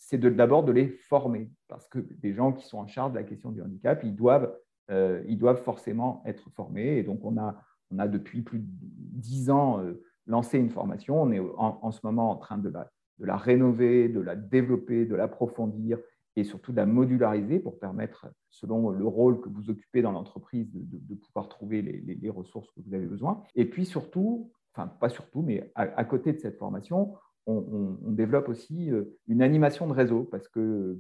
c'est 0.06 0.20
d'abord 0.20 0.64
de, 0.64 0.72
les 0.72 0.88
former, 0.88 1.50
parce 1.68 1.88
que 1.88 1.98
des 1.98 2.32
gens 2.36 2.54
qui 2.54 2.68
sont 2.68 2.78
en 2.78 2.86
charge 2.86 3.14
de 3.14 3.18
la 3.18 3.24
question 3.24 3.50
du 3.50 3.64
handicap, 3.64 4.04
ils 4.04 4.16
doivent, 4.16 4.56
euh, 4.92 5.24
ils 5.28 5.40
doivent 5.40 5.64
forcément 5.64 6.22
être 6.28 6.48
formés. 6.52 7.00
Et 7.00 7.04
donc, 7.04 7.26
on 7.26 7.40
a, 7.40 7.60
on 7.90 7.98
a 7.98 8.08
depuis 8.08 8.44
plus 8.44 8.60
de 8.60 8.68
dix 8.70 9.50
ans 9.50 9.80
euh, 9.80 10.04
lancé 10.28 10.60
une 10.60 10.70
formation. 10.70 11.20
On 11.20 11.32
est 11.32 11.40
en, 11.40 11.90
ce 11.90 12.02
moment 12.04 12.30
en 12.30 12.36
train 12.36 12.60
de 12.60 12.70
la, 12.70 12.92
de 13.18 13.26
la 13.26 13.36
rénover, 13.36 14.08
de 14.08 14.20
la 14.20 14.36
développer, 14.36 15.08
de 15.08 15.16
l'approfondir 15.16 15.98
et 16.36 16.44
surtout 16.44 16.72
de 16.72 16.78
la 16.78 16.86
modulariser 16.86 17.58
pour 17.58 17.80
permettre, 17.80 18.28
selon 18.52 18.92
le 18.92 19.08
rôle 19.08 19.42
que 19.42 19.50
vous 19.50 19.72
occupez 19.72 20.04
dans 20.04 20.12
l'entreprise, 20.12 20.70
de, 20.72 21.16
pouvoir 21.16 21.50
trouver 21.50 21.82
les, 21.82 22.30
ressources 22.30 22.70
que 22.72 22.82
vous 22.86 22.94
avez 22.94 23.08
besoin. 23.08 23.42
Et 23.56 23.66
puis 23.66 23.86
surtout, 23.88 24.52
enfin 24.76 24.88
pas 24.88 25.10
surtout, 25.10 25.42
mais 25.42 25.72
à 25.74 26.04
côté 26.04 26.32
de 26.32 26.40
cette 26.40 26.60
formation, 26.60 27.16
on, 27.48 28.12
développe 28.12 28.50
aussi 28.50 28.92
euh, 28.92 29.16
une 29.28 29.42
animation 29.42 29.88
de 29.88 29.94
réseau 29.94 30.24
parce 30.24 30.48
que 30.48 30.60
euh, 30.60 30.98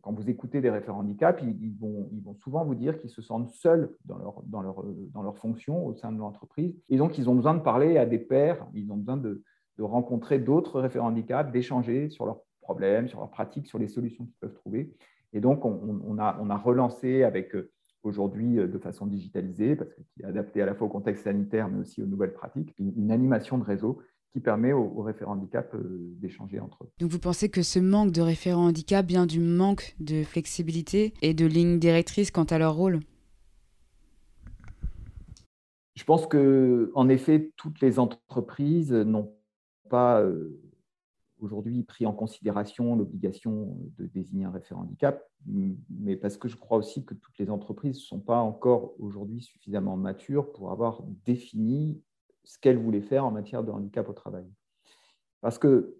quand 0.00 0.12
vous 0.12 0.28
écoutez 0.28 0.60
des 0.60 0.70
référents 0.70 1.00
handicap, 1.00 1.40
ils, 1.42 1.74
vont, 1.78 2.10
souvent 2.34 2.64
vous 2.64 2.74
dire 2.74 2.98
qu'ils 2.98 3.10
se 3.10 3.22
sentent 3.22 3.50
seuls 3.50 3.94
dans 4.04 4.18
leur, 4.18 4.42
dans, 4.44 5.22
leur, 5.22 5.36
fonction 5.38 5.86
au 5.86 5.94
sein 5.94 6.12
de 6.12 6.18
l'entreprise. 6.18 6.74
Et 6.88 6.96
donc, 6.96 7.16
ils 7.18 7.30
ont 7.30 7.34
besoin 7.34 7.54
de 7.54 7.60
parler 7.60 7.96
à 7.96 8.06
des 8.06 8.18
pairs, 8.18 8.66
ils 8.74 8.90
ont 8.92 8.96
besoin 8.96 9.16
de, 9.16 9.42
rencontrer 9.78 10.38
d'autres 10.38 10.80
référents 10.80 11.08
handicap, 11.08 11.50
d'échanger 11.50 12.08
sur 12.08 12.24
leurs 12.24 12.42
problèmes, 12.60 13.08
sur 13.08 13.18
leurs 13.18 13.30
pratiques, 13.30 13.66
sur 13.66 13.80
les 13.80 13.88
solutions 13.88 14.24
qu'ils 14.24 14.36
peuvent 14.38 14.54
trouver. 14.54 14.94
Et 15.32 15.40
donc, 15.40 15.64
on, 15.64 16.18
a, 16.18 16.38
on 16.40 16.50
a 16.50 16.56
relancé 16.56 17.24
avec 17.24 17.56
euh, 17.56 17.72
aujourd'hui 18.04 18.56
de 18.56 18.78
façon 18.78 19.06
digitalisée, 19.06 19.74
parce 19.74 19.92
qu'il 19.92 20.04
est 20.22 20.24
adapté 20.28 20.62
à 20.62 20.66
la 20.66 20.76
fois 20.76 20.86
au 20.86 20.90
contexte 20.90 21.24
sanitaire, 21.24 21.68
mais 21.68 21.80
aussi 21.80 22.00
aux 22.00 22.06
nouvelles 22.06 22.34
pratiques, 22.34 22.72
une 22.78 23.10
animation 23.10 23.58
de 23.58 23.64
réseau 23.64 23.98
qui 24.32 24.40
permet 24.40 24.72
aux, 24.72 25.02
référents 25.02 25.32
handicap 25.32 25.74
euh, 25.74 26.14
d'échanger 26.20 26.58
entre 26.58 26.84
eux. 26.84 26.88
Donc 26.98 27.10
vous 27.10 27.18
pensez 27.18 27.50
que 27.50 27.62
ce 27.62 27.78
manque 27.78 28.12
de 28.12 28.22
référents 28.22 28.66
handicap 28.66 29.04
vient 29.06 29.26
du 29.26 29.40
manque 29.40 29.94
de 30.00 30.22
flexibilité 30.24 31.12
et 31.20 31.34
de 31.34 31.44
lignes 31.44 31.78
directrices 31.78 32.30
quant 32.30 32.44
à 32.44 32.58
leur 32.58 32.74
rôle? 32.74 33.00
Je 35.94 36.04
pense 36.04 36.26
que, 36.26 36.90
en 36.94 37.08
effet, 37.10 37.52
toutes 37.56 37.80
les 37.82 37.98
entreprises 37.98 38.92
n'ont 38.92 39.34
pas 39.90 40.22
euh, 40.22 40.58
aujourd'hui 41.38 41.82
pris 41.82 42.06
en 42.06 42.12
considération 42.12 42.96
l'obligation 42.96 43.76
de 43.98 44.06
désigner 44.06 44.46
un 44.46 44.50
référent 44.50 44.82
handicap, 44.82 45.28
mais 45.46 46.16
parce 46.16 46.38
que 46.38 46.48
je 46.48 46.56
crois 46.56 46.78
aussi 46.78 47.04
que 47.04 47.12
toutes 47.12 47.36
les 47.38 47.50
entreprises 47.50 47.96
ne 47.96 48.02
sont 48.02 48.20
pas 48.20 48.38
encore 48.38 48.94
aujourd'hui 48.98 49.42
suffisamment 49.42 49.98
matures 49.98 50.50
pour 50.52 50.72
avoir 50.72 51.02
défini 51.26 52.00
ce 52.44 52.58
qu'elle 52.58 52.78
voulait 52.78 53.02
faire 53.02 53.24
en 53.24 53.30
matière 53.30 53.62
de 53.62 53.70
handicap 53.70 54.08
au 54.08 54.12
travail. 54.12 54.46
Parce 55.40 55.58
que 55.58 55.96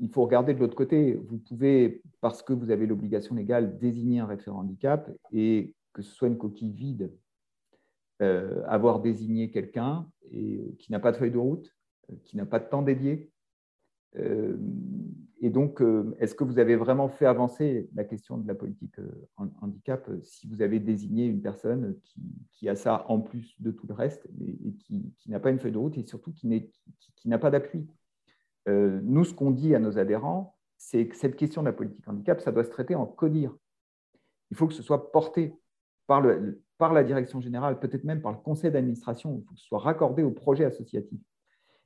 il 0.00 0.08
faut 0.10 0.22
regarder 0.22 0.54
de 0.54 0.60
l'autre 0.60 0.76
côté. 0.76 1.14
Vous 1.14 1.38
pouvez, 1.38 2.02
parce 2.20 2.42
que 2.42 2.52
vous 2.52 2.70
avez 2.70 2.86
l'obligation 2.86 3.34
légale, 3.34 3.78
désigner 3.78 4.20
un 4.20 4.26
référent 4.26 4.60
handicap 4.60 5.10
et 5.32 5.74
que 5.92 6.02
ce 6.02 6.14
soit 6.14 6.28
une 6.28 6.38
coquille 6.38 6.72
vide, 6.72 7.12
euh, 8.22 8.62
avoir 8.66 9.00
désigné 9.00 9.50
quelqu'un 9.50 10.08
qui 10.30 10.86
n'a 10.90 11.00
pas 11.00 11.12
de 11.12 11.16
feuille 11.16 11.30
de 11.30 11.38
route, 11.38 11.74
qui 12.24 12.36
n'a 12.36 12.46
pas 12.46 12.58
de 12.58 12.68
temps 12.68 12.82
dédié, 12.82 13.30
euh, 14.16 14.56
et 15.40 15.50
donc, 15.50 15.80
euh, 15.80 16.16
est-ce 16.18 16.34
que 16.34 16.42
vous 16.42 16.58
avez 16.58 16.74
vraiment 16.74 17.08
fait 17.08 17.26
avancer 17.26 17.88
la 17.94 18.04
question 18.04 18.38
de 18.38 18.48
la 18.48 18.54
politique 18.54 18.98
euh, 18.98 19.28
handicap 19.60 20.10
si 20.22 20.48
vous 20.48 20.62
avez 20.62 20.80
désigné 20.80 21.26
une 21.26 21.40
personne 21.40 21.96
qui, 22.52 22.68
a 22.68 22.74
ça 22.74 23.04
en 23.08 23.20
plus 23.20 23.54
de 23.60 23.70
tout 23.70 23.86
le 23.86 23.94
reste 23.94 24.28
et, 24.40 24.72
qui, 24.74 25.30
n'a 25.30 25.38
pas 25.38 25.50
une 25.50 25.60
feuille 25.60 25.72
de 25.72 25.78
route 25.78 25.96
et 25.96 26.02
surtout 26.02 26.32
qui, 26.32 26.48
n'a 27.26 27.38
pas 27.38 27.50
d'appui? 27.50 27.86
Nous, 28.66 29.24
ce 29.24 29.32
qu'on 29.32 29.50
dit 29.50 29.74
à 29.74 29.78
nos 29.78 29.98
adhérents, 29.98 30.58
c'est 30.76 31.08
que 31.08 31.16
cette 31.16 31.36
question 31.36 31.62
de 31.62 31.68
la 31.68 31.72
politique 31.72 32.06
handicap, 32.06 32.40
ça 32.40 32.52
doit 32.52 32.64
se 32.64 32.70
traiter 32.70 32.94
en 32.94 33.06
CODIR. 33.06 33.56
Il 34.50 34.56
faut 34.56 34.66
que 34.66 34.74
ce 34.74 34.82
soit 34.82 35.10
porté 35.10 35.54
par, 36.06 36.22
par 36.76 36.92
la 36.92 37.02
direction 37.02 37.40
générale, 37.40 37.78
peut-être 37.80 38.04
même 38.04 38.20
par 38.20 38.32
le 38.32 38.38
conseil 38.38 38.70
d'administration, 38.70 39.38
il 39.38 39.46
faut 39.46 39.54
que 39.54 39.60
ce 39.60 39.66
soit 39.66 39.78
raccordé 39.78 40.22
au 40.22 40.30
projet 40.30 40.64
associatif. 40.64 41.18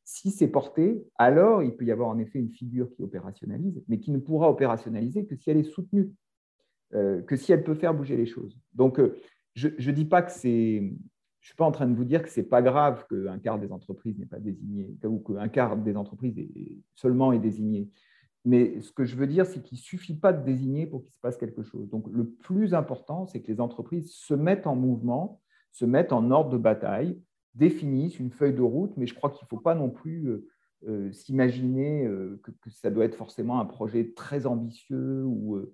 Si 0.05 0.31
c'est 0.31 0.49
porté, 0.49 1.05
alors 1.17 1.63
il 1.63 1.77
peut 1.77 1.85
y 1.85 1.93
avoir 1.93 2.09
en 2.09 2.19
effet 2.19 2.39
une 2.39 2.51
figure 2.51 2.91
qui 2.91 3.03
opérationnalise, 3.03 3.83
mais 3.89 4.01
qui 4.01 4.11
ne 4.11 4.19
pourra 4.19 4.51
opérationnaliser 4.51 5.27
que 5.27 5.37
si 5.37 5.51
elle 5.51 5.59
est 5.59 5.63
soutenue, 5.63 6.11
euh, 6.95 7.23
que 7.23 7.37
si 7.37 7.53
elle 7.53 7.65
peut 7.65 7.75
faire 7.75 7.95
bouger 7.95 8.17
les 8.17 8.27
choses. 8.27 8.59
Donc, 8.75 8.99
euh, 8.99 9.17
je 9.55 9.69
ne 9.69 9.95
dis 9.95 10.05
pas 10.05 10.23
que 10.23 10.33
c'est 10.33 10.93
je 11.43 11.47
ne 11.47 11.49
suis 11.49 11.57
pas 11.57 11.65
en 11.65 11.73
train 11.73 11.89
de 11.89 11.95
vous 11.95 12.05
dire 12.05 12.23
que 12.23 12.29
ce 12.29 12.39
n'est 12.39 12.47
pas 12.47 12.63
grave 12.63 13.05
qu'un 13.11 13.39
quart 13.41 13.59
des 13.59 13.73
entreprises 13.73 14.17
n'est 14.17 14.27
pas 14.27 14.39
désigné, 14.39 14.97
ou 15.05 15.19
qu'un 15.19 15.49
quart 15.49 15.77
des 15.77 15.97
entreprises 15.97 16.37
seulement 16.95 17.33
est 17.33 17.41
désigné. 17.41 17.91
Mais 18.45 18.81
ce 18.81 18.93
que 18.93 19.05
je 19.05 19.17
veux 19.17 19.27
dire, 19.27 19.45
c'est 19.45 19.61
qu'il 19.61 19.77
ne 19.77 19.83
suffit 19.83 20.15
pas 20.15 20.33
de 20.33 20.45
désigner 20.45 20.87
pour 20.87 21.03
qu'il 21.03 21.13
se 21.13 21.19
passe 21.19 21.37
quelque 21.37 21.65
chose. 21.65 21.91
Donc, 21.91 22.07
le 22.13 22.29
plus 22.29 22.75
important, 22.75 23.27
c'est 23.27 23.41
que 23.41 23.51
les 23.51 23.61
entreprises 23.61 24.13
se 24.13 24.35
mettent 24.35 24.69
en 24.69 24.77
mouvement, 24.77 25.41
se 25.73 25.85
mettent 25.85 26.13
en 26.13 26.31
ordre 26.31 26.51
de 26.51 26.59
bataille, 26.59 27.21
définissent 27.55 28.19
une 28.19 28.31
feuille 28.31 28.55
de 28.55 28.63
route, 28.63 28.93
mais 28.97 29.07
je 29.07 29.15
crois 29.15 29.31
qu'il 29.31 29.45
ne 29.45 29.49
faut 29.49 29.61
pas 29.61 29.75
non 29.75 29.91
plus 29.91 30.29
euh, 30.29 30.49
euh, 30.89 31.13
s'imaginer 31.13 32.07
euh, 32.07 32.41
que, 32.43 32.71
ça 32.71 32.91
doit 32.91 33.05
être 33.05 33.15
forcément 33.15 33.61
un 33.61 33.65
projet 33.67 34.13
très 34.15 34.47
ambitieux 34.47 35.25
ou, 35.25 35.67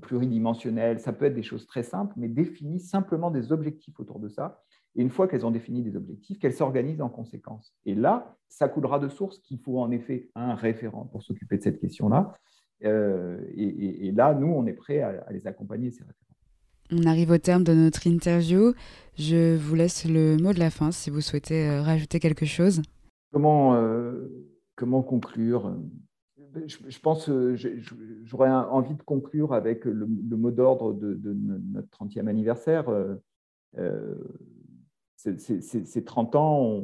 pluridimensionnel. 0.00 0.98
Ça 0.98 1.12
peut 1.12 1.26
être 1.26 1.34
des 1.34 1.42
choses 1.44 1.66
très 1.66 1.84
simples, 1.84 2.14
mais 2.16 2.26
définissent 2.26 2.88
simplement 2.88 3.30
des 3.30 3.52
objectifs 3.52 4.00
autour 4.00 4.18
de 4.18 4.28
ça. 4.28 4.60
Et 4.96 5.02
une 5.02 5.10
fois 5.10 5.28
qu'elles 5.28 5.46
ont 5.46 5.52
défini 5.52 5.82
des 5.82 5.94
objectifs, 5.94 6.40
qu'elles 6.40 6.54
s'organisent 6.54 7.00
en 7.00 7.08
conséquence. 7.08 7.72
Et 7.84 7.94
là, 7.94 8.34
ça 8.48 8.68
coulera 8.68 8.98
de 8.98 9.08
source 9.08 9.38
qu'il 9.38 9.60
faut 9.60 9.78
en 9.78 9.92
effet 9.92 10.30
un 10.34 10.56
référent 10.56 11.04
pour 11.04 11.22
s'occuper 11.22 11.58
de 11.58 11.62
cette 11.62 11.80
question-là. 11.80 12.32
et, 12.80 14.12
là, 14.16 14.34
nous, 14.34 14.48
on 14.48 14.66
est 14.66 14.72
prêt 14.72 15.00
à, 15.00 15.22
à 15.28 15.32
les 15.32 15.46
accompagner, 15.46 15.92
ces 15.92 16.02
référents. 16.02 16.31
On 16.94 17.06
arrive 17.06 17.30
au 17.30 17.38
terme 17.38 17.64
de 17.64 17.72
notre 17.72 18.06
interview. 18.06 18.74
Je 19.16 19.56
vous 19.56 19.74
laisse 19.74 20.04
le 20.04 20.36
mot 20.36 20.52
de 20.52 20.58
la 20.58 20.68
fin 20.68 20.92
si 20.92 21.08
vous 21.08 21.22
souhaitez 21.22 21.66
euh, 21.66 21.80
rajouter 21.80 22.20
quelque 22.20 22.44
chose. 22.44 22.82
Comment, 23.32 23.74
euh, 23.76 24.28
comment 24.76 25.02
conclure? 25.02 25.74
Je, 26.66 26.98
pense 26.98 27.30
euh, 27.30 27.56
j'aurais 28.24 28.50
envie 28.50 28.94
de 28.94 29.02
conclure 29.02 29.54
avec 29.54 29.86
le, 29.86 30.06
mot 30.06 30.50
d'ordre 30.50 30.92
de, 30.92 31.18
notre 31.72 31.88
30e 31.88 32.26
anniversaire. 32.26 32.84
ces 35.16 36.04
30 36.04 36.36
ans, 36.36 36.82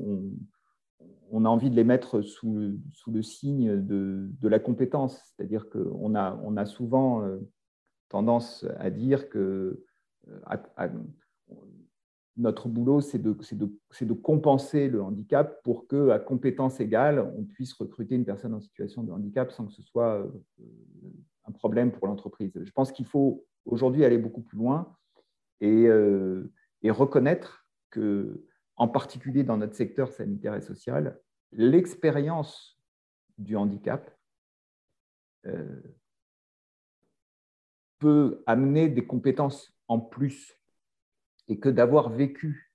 on, 1.31 1.45
a 1.45 1.49
envie 1.51 1.69
de 1.69 1.77
les 1.77 1.85
mettre 1.85 2.23
sous, 2.23 2.79
le 3.09 3.23
signe 3.23 3.77
de, 3.85 4.49
la 4.49 4.59
compétence. 4.59 5.21
C'est-à-dire 5.37 5.69
qu'on 5.69 6.15
a, 6.15 6.41
on 6.43 6.57
a 6.57 6.65
souvent 6.65 7.29
tendance 8.09 8.65
à 8.79 8.89
dire 8.89 9.29
que 9.29 9.85
notre 12.39 12.69
boulot, 12.69 13.01
c'est 13.01 13.19
de, 13.19 14.13
compenser 14.15 14.89
le 14.89 15.03
handicap 15.03 15.63
pour 15.65 15.89
qu'à 15.89 16.19
compétence 16.19 16.81
égale, 16.81 17.19
on 17.37 17.45
puisse 17.45 17.73
recruter 17.73 18.15
une 18.15 18.25
personne 18.25 18.55
en 18.55 18.61
situation 18.61 19.03
de 19.03 19.13
handicap 19.13 19.51
sans 19.51 19.67
que 19.67 19.73
ce 19.73 19.83
soit 19.83 20.21
euh, 20.21 20.31
un 21.47 21.53
problème 21.53 21.91
pour 21.91 22.07
l'entreprise. 22.07 22.53
Je 22.63 22.71
pense 22.71 22.93
qu'il 22.93 23.07
faut 23.07 23.45
aujourd'hui 23.65 24.05
aller 24.05 24.19
beaucoup 24.19 24.41
plus 24.41 24.57
loin 24.57 24.97
et, 25.61 25.87
euh, 25.87 26.51
reconnaître 26.85 27.67
que, 27.91 28.45
en 28.77 28.89
particulier 28.89 29.43
dans 29.43 29.57
notre 29.57 29.75
secteur 29.75 30.13
sanitaire 30.13 30.55
et 30.55 30.61
social, 30.61 31.21
l'expérience 31.51 32.81
du 33.37 33.57
handicap 33.57 34.17
euh, 35.47 35.83
peut 37.99 38.43
amener 38.47 38.89
des 38.89 39.05
compétences 39.05 39.78
en 39.89 39.99
plus 39.99 40.61
et 41.49 41.59
que 41.59 41.69
d'avoir 41.69 42.11
vécu 42.11 42.73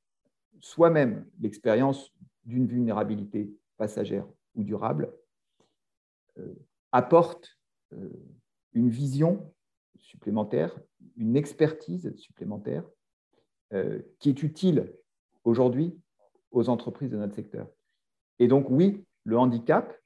soi-même 0.59 1.25
l'expérience 1.39 2.13
d'une 2.45 2.67
vulnérabilité 2.67 3.51
passagère 3.77 4.27
ou 4.55 4.63
durable 4.63 5.13
euh, 6.37 6.53
apporte 6.91 7.59
euh, 7.93 8.09
une 8.73 8.89
vision 8.89 9.53
supplémentaire, 9.97 10.77
une 11.17 11.35
expertise 11.35 12.15
supplémentaire 12.15 12.83
euh, 13.73 14.01
qui 14.19 14.29
est 14.29 14.43
utile 14.43 14.93
aujourd'hui 15.43 15.99
aux 16.51 16.69
entreprises 16.69 17.09
de 17.09 17.17
notre 17.17 17.35
secteur. 17.35 17.67
Et 18.39 18.47
donc 18.47 18.67
oui, 18.69 19.03
le 19.23 19.37
handicap, 19.37 19.99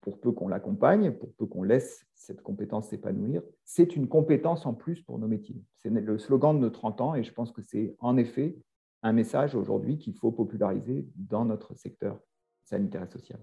pour 0.00 0.20
peu 0.20 0.32
qu'on 0.32 0.48
l'accompagne, 0.48 1.12
pour 1.12 1.32
peu 1.34 1.46
qu'on 1.46 1.62
laisse 1.62 2.06
cette 2.14 2.42
compétence 2.42 2.88
s'épanouir, 2.88 3.42
c'est 3.64 3.96
une 3.96 4.08
compétence 4.08 4.66
en 4.66 4.74
plus 4.74 5.02
pour 5.02 5.18
nos 5.18 5.28
métiers. 5.28 5.62
C'est 5.76 5.90
le 5.90 6.18
slogan 6.18 6.56
de 6.56 6.60
nos 6.60 6.70
30 6.70 7.00
ans 7.00 7.14
et 7.14 7.24
je 7.24 7.32
pense 7.32 7.52
que 7.52 7.62
c'est 7.62 7.96
en 7.98 8.16
effet 8.16 8.56
un 9.02 9.12
message 9.12 9.54
aujourd'hui 9.54 9.98
qu'il 9.98 10.14
faut 10.14 10.32
populariser 10.32 11.06
dans 11.16 11.44
notre 11.44 11.74
secteur 11.74 12.18
sanitaire 12.64 13.04
et 13.04 13.10
social. 13.10 13.40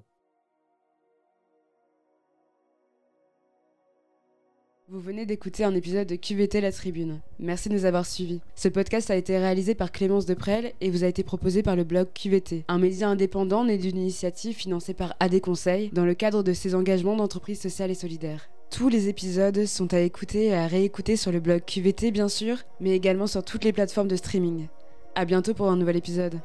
Vous 4.95 5.01
venez 5.01 5.25
d'écouter 5.25 5.65
un 5.65 5.75
épisode 5.75 6.07
de 6.07 6.15
QVT 6.15 6.61
La 6.61 6.71
Tribune. 6.71 7.19
Merci 7.37 7.67
de 7.67 7.73
nous 7.73 7.83
avoir 7.83 8.05
suivis. 8.05 8.39
Ce 8.55 8.69
podcast 8.69 9.11
a 9.11 9.17
été 9.17 9.37
réalisé 9.37 9.75
par 9.75 9.91
Clémence 9.91 10.25
Deprel 10.25 10.71
et 10.79 10.89
vous 10.89 11.03
a 11.03 11.07
été 11.07 11.21
proposé 11.21 11.63
par 11.63 11.75
le 11.75 11.83
blog 11.83 12.07
QVT, 12.13 12.63
un 12.69 12.79
média 12.79 13.09
indépendant 13.09 13.65
né 13.65 13.77
d'une 13.77 13.97
initiative 13.97 14.55
financée 14.55 14.93
par 14.93 15.13
AD 15.19 15.41
Conseil 15.41 15.89
dans 15.91 16.05
le 16.05 16.13
cadre 16.13 16.43
de 16.43 16.53
ses 16.53 16.75
engagements 16.75 17.17
d'entreprise 17.17 17.59
sociale 17.59 17.91
et 17.91 17.93
solidaire. 17.93 18.47
Tous 18.71 18.87
les 18.87 19.09
épisodes 19.09 19.65
sont 19.65 19.93
à 19.93 19.99
écouter 19.99 20.45
et 20.45 20.55
à 20.55 20.65
réécouter 20.65 21.17
sur 21.17 21.33
le 21.33 21.41
blog 21.41 21.63
QVT 21.65 22.11
bien 22.11 22.29
sûr, 22.29 22.59
mais 22.79 22.91
également 22.91 23.27
sur 23.27 23.43
toutes 23.43 23.65
les 23.65 23.73
plateformes 23.73 24.07
de 24.07 24.15
streaming. 24.15 24.67
A 25.15 25.25
bientôt 25.25 25.53
pour 25.53 25.67
un 25.67 25.75
nouvel 25.75 25.97
épisode. 25.97 26.39